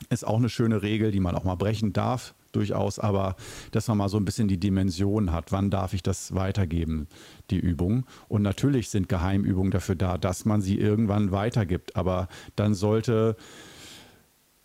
Ist 0.09 0.25
auch 0.25 0.37
eine 0.37 0.49
schöne 0.49 0.81
Regel, 0.81 1.11
die 1.11 1.19
man 1.19 1.35
auch 1.35 1.43
mal 1.43 1.55
brechen 1.55 1.93
darf, 1.93 2.33
durchaus, 2.51 2.99
aber 2.99 3.35
dass 3.71 3.87
man 3.87 3.97
mal 3.97 4.09
so 4.09 4.17
ein 4.17 4.25
bisschen 4.25 4.47
die 4.47 4.59
Dimension 4.59 5.31
hat, 5.31 5.51
wann 5.51 5.69
darf 5.69 5.93
ich 5.93 6.03
das 6.03 6.35
weitergeben, 6.35 7.07
die 7.49 7.59
Übung. 7.59 8.05
Und 8.27 8.41
natürlich 8.41 8.89
sind 8.89 9.09
Geheimübungen 9.09 9.71
dafür 9.71 9.95
da, 9.95 10.17
dass 10.17 10.45
man 10.45 10.61
sie 10.61 10.77
irgendwann 10.77 11.31
weitergibt, 11.31 11.95
aber 11.95 12.27
dann 12.55 12.73
sollte 12.73 13.35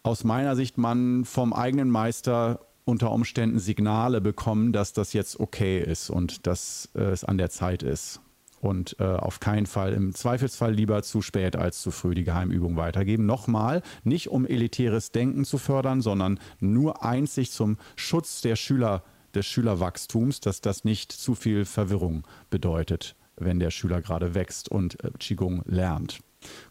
aus 0.03 0.25
meiner 0.25 0.57
Sicht 0.57 0.79
man 0.79 1.25
vom 1.25 1.53
eigenen 1.53 1.91
Meister 1.91 2.61
unter 2.89 3.13
Umständen 3.13 3.59
Signale 3.59 4.23
bekommen, 4.23 4.73
dass 4.73 4.95
das 4.95 5.13
jetzt 5.13 5.39
okay 5.39 5.79
ist 5.79 6.09
und 6.09 6.47
dass 6.47 6.89
äh, 6.95 7.03
es 7.03 7.23
an 7.23 7.37
der 7.37 7.51
Zeit 7.51 7.83
ist. 7.83 8.23
Und 8.63 8.97
äh, 8.99 9.05
auf 9.05 9.41
keinen 9.41 9.67
Fall, 9.67 9.93
im 9.93 10.15
Zweifelsfall 10.15 10.73
lieber 10.73 11.03
zu 11.03 11.21
spät 11.21 11.55
als 11.55 11.83
zu 11.83 11.91
früh 11.91 12.15
die 12.15 12.25
Geheimübung 12.25 12.77
weitergeben. 12.77 13.27
Nochmal, 13.27 13.83
nicht 14.05 14.29
um 14.29 14.47
elitäres 14.47 15.13
Denken 15.13 15.45
zu 15.45 15.59
fördern, 15.59 16.01
sondern 16.01 16.41
nur 16.61 17.05
einzig 17.05 17.53
zum 17.53 17.77
Schutz 17.95 18.41
der 18.41 18.57
Schüler, 18.57 19.05
des 19.35 19.45
Schülerwachstums, 19.45 20.41
dass 20.41 20.63
das 20.63 20.85
nicht 20.85 21.13
zu 21.13 21.35
viel 21.35 21.67
Verwirrung 21.67 22.27
bedeutet, 22.49 23.17
wenn 23.37 23.61
der 23.61 23.71
Schüler 23.71 24.01
gerade 24.01 24.35
wächst 24.35 24.71
und 24.71 25.05
äh, 25.05 25.11
Qigong 25.19 25.63
lernt. 25.67 26.21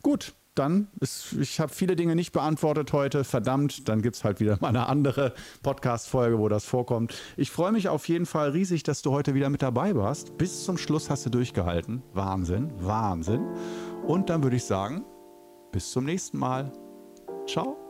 Gut, 0.02 0.34
dann, 0.60 0.88
ist, 1.00 1.34
ich 1.34 1.60
habe 1.60 1.74
viele 1.74 1.96
Dinge 1.96 2.16
nicht 2.16 2.32
beantwortet 2.32 2.94
heute, 2.94 3.24
verdammt, 3.24 3.88
dann 3.88 4.02
gibt 4.02 4.16
es 4.16 4.24
halt 4.24 4.40
wieder 4.40 4.58
mal 4.62 4.70
eine 4.70 4.88
andere 4.88 5.34
Podcast-Folge, 5.64 6.40
wo 6.40 6.50
das 6.50 6.66
vorkommt. 6.66 7.14
Ich 7.36 7.52
freue 7.52 7.72
mich 7.72 7.90
auf 7.90 8.08
jeden 8.08 8.26
Fall 8.26 8.50
riesig, 8.50 8.84
dass 8.84 9.02
du 9.02 9.12
heute 9.12 9.34
wieder 9.34 9.50
mit 9.50 9.62
dabei 9.62 9.96
warst. 9.96 10.38
Bis 10.38 10.64
zum 10.64 10.78
Schluss 10.78 11.10
hast 11.10 11.26
du 11.26 11.30
durchgehalten. 11.30 12.04
Wahnsinn, 12.14 12.72
Wahnsinn. 12.80 13.46
Und 14.06 14.30
dann 14.30 14.44
würde 14.44 14.56
ich 14.56 14.64
sagen, 14.64 15.06
bis 15.72 15.92
zum 15.92 16.06
nächsten 16.06 16.38
Mal. 16.38 16.72
Ciao. 17.48 17.87